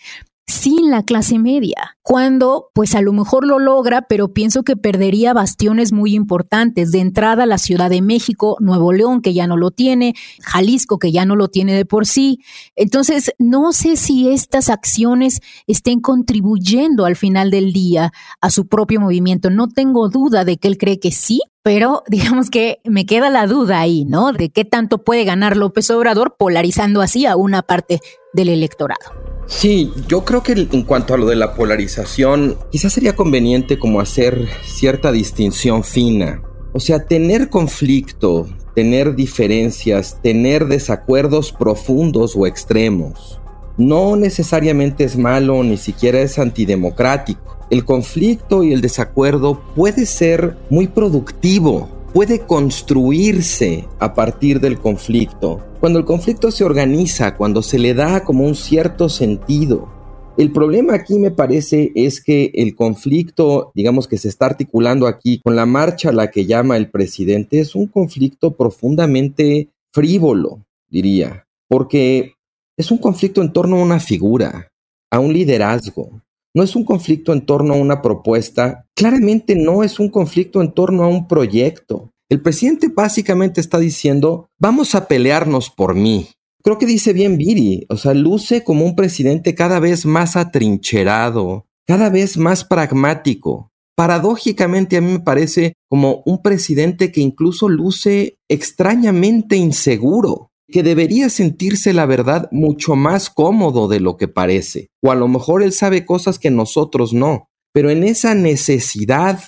sin 0.47 0.91
la 0.91 1.03
clase 1.03 1.39
media, 1.39 1.97
cuando 2.03 2.69
pues 2.73 2.93
a 2.93 3.01
lo 3.01 3.13
mejor 3.13 3.47
lo 3.47 3.57
logra, 3.57 4.03
pero 4.03 4.33
pienso 4.33 4.63
que 4.63 4.75
perdería 4.75 5.33
bastiones 5.33 5.91
muy 5.91 6.13
importantes. 6.13 6.91
De 6.91 6.99
entrada 6.99 7.45
la 7.45 7.57
Ciudad 7.57 7.89
de 7.89 8.01
México, 8.01 8.57
Nuevo 8.59 8.93
León, 8.93 9.21
que 9.21 9.33
ya 9.33 9.47
no 9.47 9.57
lo 9.57 9.71
tiene, 9.71 10.13
Jalisco, 10.43 10.99
que 10.99 11.11
ya 11.11 11.25
no 11.25 11.35
lo 11.35 11.47
tiene 11.47 11.73
de 11.73 11.85
por 11.85 12.05
sí. 12.05 12.41
Entonces, 12.75 13.33
no 13.39 13.73
sé 13.73 13.95
si 13.95 14.29
estas 14.29 14.69
acciones 14.69 15.41
estén 15.65 15.99
contribuyendo 15.99 17.05
al 17.05 17.15
final 17.15 17.49
del 17.49 17.73
día 17.73 18.11
a 18.39 18.49
su 18.51 18.67
propio 18.67 19.01
movimiento. 19.01 19.49
No 19.49 19.67
tengo 19.67 20.09
duda 20.09 20.45
de 20.45 20.57
que 20.57 20.67
él 20.67 20.77
cree 20.77 20.99
que 20.99 21.11
sí, 21.11 21.41
pero 21.63 22.03
digamos 22.07 22.51
que 22.51 22.77
me 22.83 23.07
queda 23.07 23.31
la 23.31 23.47
duda 23.47 23.79
ahí, 23.79 24.05
¿no? 24.05 24.31
De 24.31 24.49
qué 24.49 24.63
tanto 24.63 25.03
puede 25.03 25.23
ganar 25.23 25.57
López 25.57 25.89
Obrador 25.89 26.35
polarizando 26.37 27.01
así 27.01 27.25
a 27.25 27.35
una 27.35 27.63
parte 27.63 27.99
del 28.33 28.49
electorado. 28.49 29.24
Sí, 29.47 29.91
yo 30.07 30.25
creo 30.25 30.41
que 30.41 30.53
en 30.53 30.83
cuanto 30.83 31.13
a 31.13 31.17
lo 31.17 31.27
de 31.27 31.35
la 31.35 31.53
polarización, 31.53 32.57
quizás 32.71 32.93
sería 32.93 33.15
conveniente 33.15 33.77
como 33.77 33.99
hacer 33.99 34.47
cierta 34.63 35.11
distinción 35.11 35.83
fina. 35.83 36.41
O 36.73 36.79
sea, 36.79 37.05
tener 37.05 37.49
conflicto, 37.49 38.47
tener 38.73 39.15
diferencias, 39.15 40.19
tener 40.21 40.65
desacuerdos 40.65 41.51
profundos 41.51 42.35
o 42.35 42.47
extremos, 42.47 43.39
no 43.77 44.15
necesariamente 44.15 45.03
es 45.03 45.17
malo, 45.17 45.63
ni 45.63 45.77
siquiera 45.77 46.19
es 46.19 46.39
antidemocrático. 46.39 47.57
El 47.69 47.83
conflicto 47.83 48.63
y 48.63 48.73
el 48.73 48.81
desacuerdo 48.81 49.61
puede 49.75 50.05
ser 50.05 50.57
muy 50.69 50.87
productivo 50.87 51.89
puede 52.15 52.45
construirse 52.45 53.89
a 53.99 54.13
partir 54.13 54.61
del 54.61 54.79
conflicto. 54.79 55.61
Cuando 55.81 55.99
el 55.99 56.05
conflicto 56.05 56.49
se 56.49 56.63
organiza, 56.63 57.35
cuando 57.35 57.61
se 57.61 57.77
le 57.77 57.93
da 57.93 58.23
como 58.23 58.45
un 58.45 58.55
cierto 58.55 59.09
sentido. 59.09 59.89
El 60.37 60.53
problema 60.53 60.93
aquí 60.93 61.19
me 61.19 61.31
parece 61.31 61.91
es 61.93 62.23
que 62.23 62.51
el 62.53 62.73
conflicto, 62.73 63.73
digamos 63.75 64.07
que 64.07 64.17
se 64.17 64.29
está 64.29 64.45
articulando 64.45 65.07
aquí 65.07 65.41
con 65.43 65.57
la 65.57 65.65
marcha 65.65 66.07
a 66.07 66.13
la 66.13 66.31
que 66.31 66.45
llama 66.45 66.77
el 66.77 66.89
presidente, 66.89 67.59
es 67.59 67.75
un 67.75 67.87
conflicto 67.87 68.55
profundamente 68.55 69.71
frívolo, 69.91 70.65
diría, 70.89 71.45
porque 71.67 72.35
es 72.77 72.91
un 72.91 72.97
conflicto 72.97 73.41
en 73.41 73.51
torno 73.51 73.75
a 73.75 73.83
una 73.83 73.99
figura, 73.99 74.71
a 75.11 75.19
un 75.19 75.33
liderazgo, 75.33 76.21
no 76.55 76.63
es 76.63 76.75
un 76.75 76.85
conflicto 76.85 77.33
en 77.33 77.45
torno 77.45 77.73
a 77.73 77.77
una 77.77 78.01
propuesta, 78.01 78.87
claramente 78.95 79.55
no 79.55 79.83
es 79.83 79.99
un 79.99 80.09
conflicto 80.09 80.61
en 80.61 80.71
torno 80.71 81.03
a 81.03 81.07
un 81.07 81.27
proyecto. 81.27 82.13
El 82.29 82.41
presidente 82.41 82.87
básicamente 82.87 83.59
está 83.59 83.77
diciendo, 83.77 84.47
vamos 84.57 84.95
a 84.95 85.07
pelearnos 85.07 85.69
por 85.69 85.93
mí. 85.93 86.29
Creo 86.63 86.77
que 86.77 86.85
dice 86.85 87.11
bien 87.11 87.37
Viri, 87.37 87.85
o 87.89 87.97
sea, 87.97 88.13
luce 88.13 88.63
como 88.63 88.85
un 88.85 88.95
presidente 88.95 89.53
cada 89.53 89.79
vez 89.79 90.05
más 90.05 90.37
atrincherado, 90.37 91.67
cada 91.85 92.09
vez 92.09 92.37
más 92.37 92.63
pragmático. 92.63 93.69
Paradójicamente 93.95 94.97
a 94.97 95.01
mí 95.01 95.11
me 95.11 95.19
parece 95.19 95.73
como 95.89 96.23
un 96.25 96.41
presidente 96.41 97.11
que 97.11 97.21
incluso 97.21 97.67
luce 97.67 98.37
extrañamente 98.49 99.57
inseguro 99.57 100.51
que 100.67 100.83
debería 100.83 101.29
sentirse 101.29 101.93
la 101.93 102.05
verdad 102.05 102.49
mucho 102.51 102.95
más 102.95 103.29
cómodo 103.29 103.87
de 103.87 103.99
lo 103.99 104.17
que 104.17 104.27
parece. 104.27 104.89
O 105.01 105.11
a 105.11 105.15
lo 105.15 105.27
mejor 105.27 105.63
él 105.63 105.73
sabe 105.73 106.05
cosas 106.05 106.39
que 106.39 106.51
nosotros 106.51 107.13
no. 107.13 107.49
Pero 107.73 107.89
en 107.89 108.03
esa 108.03 108.35
necesidad 108.35 109.39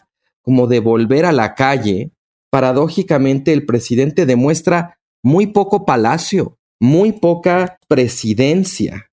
como 0.42 0.68
de 0.68 0.80
volver 0.80 1.26
a 1.26 1.32
la 1.32 1.56
calle, 1.56 2.12
paradójicamente 2.50 3.54
el 3.54 3.66
presidente 3.66 4.26
demuestra 4.26 4.98
muy 5.24 5.48
poco 5.48 5.86
palacio, 5.86 6.58
muy 6.80 7.12
poca 7.12 7.80
presidencia, 7.88 9.08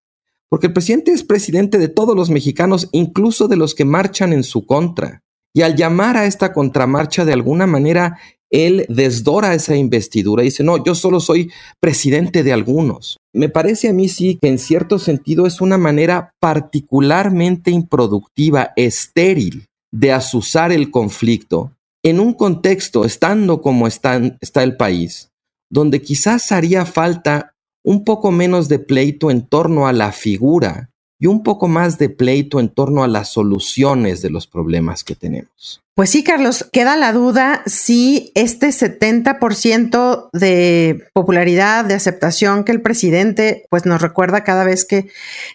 porque 0.55 0.69
el 0.69 0.73
presidente 0.73 1.11
es 1.11 1.25
presidente 1.25 1.79
de 1.79 1.89
todos 1.89 2.15
los 2.15 2.31
mexicanos, 2.31 2.89
incluso 2.93 3.49
de 3.49 3.57
los 3.57 3.75
que 3.75 3.85
marchan 3.85 4.33
en 4.33 4.45
su 4.45 4.67
contra. 4.67 5.25
Y 5.53 5.63
al 5.63 5.75
llamar 5.75 6.17
a 6.17 6.27
esta 6.27 6.53
contramarcha 6.53 7.25
de 7.25 7.33
alguna 7.33 7.67
manera, 7.67 8.21
él 8.55 8.87
desdora 8.89 9.53
esa 9.53 9.77
investidura 9.77 10.43
y 10.43 10.47
dice, 10.47 10.63
no, 10.63 10.83
yo 10.85 10.95
solo 10.95 11.19
soy 11.19 11.51
presidente 11.81 12.45
de 12.45 12.53
algunos. 12.53 13.19
Me 13.35 13.49
parece 13.49 13.89
a 13.89 13.93
mí 13.93 14.09
sí 14.09 14.39
que 14.41 14.49
en 14.49 14.59
cierto 14.59 15.01
sentido 15.01 15.47
es 15.47 15.61
una 15.61 15.77
manera 15.77 16.31
particularmente 16.41 17.73
improductiva, 17.73 18.73
estéril, 18.77 19.67
de 19.93 20.13
asusar 20.13 20.71
el 20.71 20.91
conflicto 20.93 21.73
en 22.05 22.21
un 22.21 22.33
contexto, 22.35 23.05
estando 23.05 23.61
como 23.61 23.87
está, 23.87 24.21
está 24.41 24.63
el 24.63 24.77
país, 24.77 25.31
donde 25.71 26.03
quizás 26.03 26.53
haría 26.53 26.87
falta 26.87 27.55
un 27.85 28.05
poco 28.05 28.31
menos 28.31 28.69
de 28.69 28.79
pleito 28.79 29.31
en 29.31 29.43
torno 29.43 29.89
a 29.89 29.93
la 29.93 30.13
figura 30.13 30.91
y 31.19 31.27
un 31.27 31.43
poco 31.43 31.67
más 31.67 31.99
de 31.99 32.09
pleito 32.09 32.61
en 32.61 32.69
torno 32.69 33.03
a 33.03 33.09
las 33.09 33.31
soluciones 33.33 34.23
de 34.23 34.31
los 34.31 34.47
problemas 34.47 35.03
que 35.03 35.15
tenemos. 35.15 35.84
Pues 35.97 36.11
sí, 36.11 36.25
Carlos, 36.25 36.69
queda 36.73 36.97
la 36.97 37.13
duda 37.13 37.63
si 37.67 38.33
este 38.35 38.71
70% 38.71 40.29
de 40.33 41.05
popularidad, 41.13 41.85
de 41.85 41.95
aceptación 41.95 42.65
que 42.65 42.73
el 42.73 42.83
presidente 42.83 43.65
pues 43.71 43.87
nos 43.87 44.03
recuerda 44.03 44.43
cada 44.43 44.65
vez 44.65 44.85
que 44.85 45.07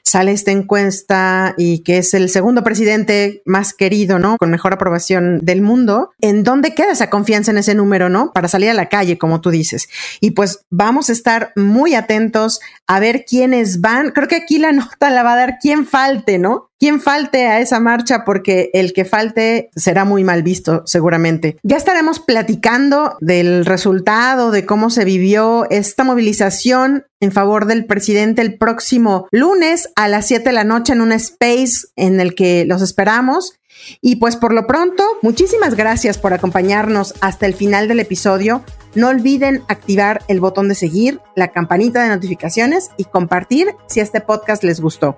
sale 0.01 0.31
esta 0.31 0.51
encuesta 0.51 1.55
y 1.57 1.83
que 1.83 1.97
es 1.97 2.13
el 2.13 2.29
segundo 2.29 2.63
presidente 2.63 3.41
más 3.43 3.73
querido, 3.73 4.17
¿no? 4.17 4.37
Con 4.37 4.49
mejor 4.49 4.71
aprobación 4.71 5.39
del 5.39 5.61
mundo, 5.61 6.11
¿en 6.21 6.45
dónde 6.45 6.73
queda 6.73 6.93
esa 6.93 7.09
confianza 7.09 7.51
en 7.51 7.57
ese 7.57 7.75
número, 7.75 8.07
¿no? 8.07 8.31
Para 8.31 8.47
salir 8.47 8.69
a 8.69 8.73
la 8.73 8.87
calle, 8.87 9.17
como 9.17 9.41
tú 9.41 9.49
dices. 9.49 9.89
Y 10.21 10.31
pues 10.31 10.61
vamos 10.69 11.09
a 11.09 11.11
estar 11.11 11.51
muy 11.57 11.95
atentos 11.95 12.61
a 12.87 13.01
ver 13.01 13.25
quiénes 13.25 13.81
van. 13.81 14.11
Creo 14.11 14.29
que 14.29 14.37
aquí 14.37 14.57
la 14.57 14.71
nota 14.71 15.09
la 15.09 15.21
va 15.21 15.33
a 15.33 15.37
dar 15.37 15.57
quien 15.59 15.85
falte, 15.85 16.37
¿no? 16.37 16.68
Quien 16.79 17.01
falte 17.01 17.45
a 17.45 17.59
esa 17.59 17.81
marcha 17.81 18.23
porque 18.23 18.69
el 18.73 18.93
que 18.93 19.03
falte 19.03 19.69
será 19.75 20.05
muy 20.05 20.23
mal 20.23 20.43
visto 20.43 20.83
seguramente. 20.85 21.57
Ya 21.61 21.75
estaremos 21.75 22.19
platicando 22.19 23.17
del 23.19 23.65
resultado, 23.65 24.49
de 24.51 24.65
cómo 24.65 24.89
se 24.89 25.03
vivió 25.03 25.69
esta 25.69 26.05
movilización 26.05 27.05
en 27.19 27.33
favor 27.33 27.65
del 27.65 27.85
presidente 27.85 28.41
el 28.41 28.57
próximo 28.57 29.27
lunes 29.31 29.89
a 29.97 30.07
las 30.07 30.27
7 30.27 30.45
de 30.45 30.53
la 30.53 30.63
noche 30.63 30.93
en 30.93 31.01
un 31.01 31.11
space 31.11 31.87
en 31.97 32.21
el 32.21 32.33
que 32.33 32.63
los 32.65 32.81
esperamos. 32.81 33.59
Y 34.01 34.15
pues 34.15 34.37
por 34.37 34.53
lo 34.53 34.65
pronto, 34.65 35.03
muchísimas 35.21 35.75
gracias 35.75 36.17
por 36.17 36.33
acompañarnos 36.33 37.13
hasta 37.19 37.45
el 37.45 37.55
final 37.55 37.89
del 37.89 37.99
episodio. 37.99 38.63
No 38.95 39.09
olviden 39.09 39.63
activar 39.67 40.21
el 40.29 40.39
botón 40.39 40.69
de 40.69 40.75
seguir, 40.75 41.19
la 41.35 41.49
campanita 41.49 42.03
de 42.03 42.09
notificaciones 42.09 42.89
y 42.95 43.03
compartir 43.03 43.67
si 43.87 43.99
este 43.99 44.21
podcast 44.21 44.63
les 44.63 44.79
gustó. 44.79 45.17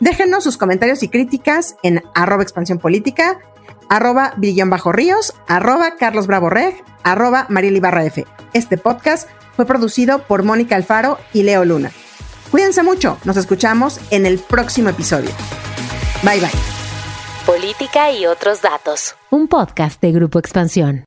Déjenos 0.00 0.44
sus 0.44 0.56
comentarios 0.56 1.02
y 1.02 1.08
críticas 1.08 1.76
en 1.82 2.02
arroba 2.14 2.42
expansión 2.42 2.78
política, 2.78 3.38
arroba 3.90 4.32
bajo 4.66 4.92
ríos, 4.92 5.34
arroba 5.46 5.96
carlos 5.96 6.26
bravo 6.26 6.48
reg, 6.48 6.74
arroba 7.02 7.46
f. 7.50 8.24
Este 8.54 8.78
podcast 8.78 9.28
fue 9.56 9.66
producido 9.66 10.22
por 10.22 10.42
Mónica 10.42 10.74
Alfaro 10.74 11.18
y 11.34 11.42
Leo 11.42 11.66
Luna. 11.66 11.92
Cuídense 12.50 12.82
mucho, 12.82 13.18
nos 13.24 13.36
escuchamos 13.36 14.00
en 14.10 14.24
el 14.24 14.38
próximo 14.38 14.88
episodio. 14.88 15.30
Bye 16.22 16.40
bye. 16.40 16.50
Política 17.44 18.10
y 18.10 18.24
otros 18.24 18.62
datos. 18.62 19.16
Un 19.30 19.48
podcast 19.48 20.00
de 20.00 20.12
Grupo 20.12 20.38
Expansión. 20.38 21.04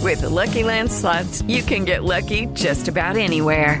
With 0.00 0.22
Lucky 0.22 0.62
Land 0.62 0.90
slots, 0.90 1.42
you 1.48 1.64
can 1.64 1.84
get 1.84 2.04
lucky 2.04 2.46
just 2.54 2.88
about 2.88 3.16
anywhere. 3.16 3.80